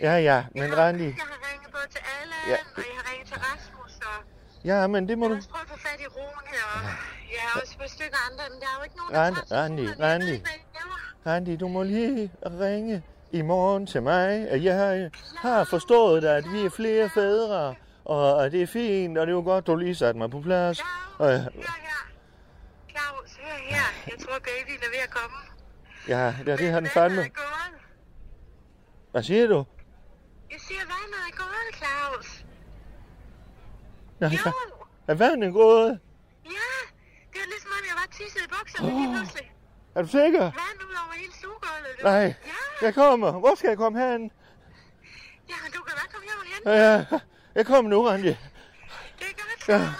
[0.00, 1.04] ja, ja, men Randi...
[1.04, 2.56] Jeg har ringet både til Allan, Ja.
[2.76, 4.24] og jeg har ringet til Rasmus, og
[4.64, 5.34] Ja, men det må jeg du...
[5.34, 6.80] har også prøvet at få fat i Rune, og
[7.32, 9.82] jeg har også et stykke andre, men der er jo ikke nogen, Randi, der Randi,
[9.82, 10.32] jeg Randi.
[10.32, 10.40] jeg.
[11.26, 13.02] Randi, du må lige ringe
[13.32, 14.48] i morgen til mig.
[14.48, 17.74] at Jeg har forstået, at vi er flere fædre,
[18.08, 20.40] og at det er fint, og det er jo godt, du lige satte mig på
[20.40, 20.80] plads.
[21.18, 21.28] Og,
[22.90, 23.86] Claus, hør her.
[24.06, 25.36] Jeg tror, babyen er ved at komme.
[26.08, 27.30] ja, ja, det har den fandme.
[29.10, 29.64] Hvad siger du?
[30.50, 32.44] Jeg siger, vandet er gået, Claus.
[34.20, 34.52] Nej, hvad?
[35.06, 35.98] Er vandet gået?
[36.44, 36.50] Ja,
[37.32, 39.52] det er ligesom om, jeg var tisset i bukserne lige pludselig.
[39.94, 40.40] Er du sikker?
[40.40, 41.94] Vand ud over hele stuegulvet.
[42.00, 42.06] du.
[42.06, 42.34] Nej,
[42.82, 43.30] jeg kommer.
[43.32, 44.30] Hvor skal jeg komme hen?
[45.48, 46.70] Ja, du kan bare komme hjem og hente.
[46.70, 47.18] Ja,
[47.58, 48.28] jeg kommer nu, Randi.
[48.28, 48.36] Det
[49.20, 49.92] er godt, Ja.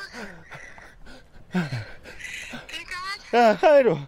[3.33, 3.99] Ja, hej du.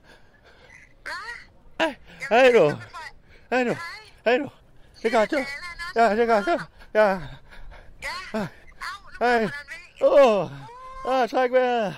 [1.81, 1.97] Hej,
[2.29, 2.77] hej du.
[3.51, 3.77] Hej du.
[4.25, 4.51] Hej du.
[5.03, 5.45] Det er godt, du.
[5.97, 6.59] Ja, det er godt, du.
[6.95, 7.19] Ja.
[8.35, 8.47] Ja.
[9.21, 9.49] Hej.
[10.03, 10.51] Åh.
[11.09, 11.97] Ah, træk vejret.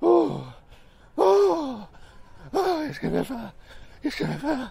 [0.00, 0.40] Åh.
[1.16, 1.80] Åh.
[2.52, 3.50] Åh, jeg skal være far.
[4.04, 4.70] Jeg skal være far.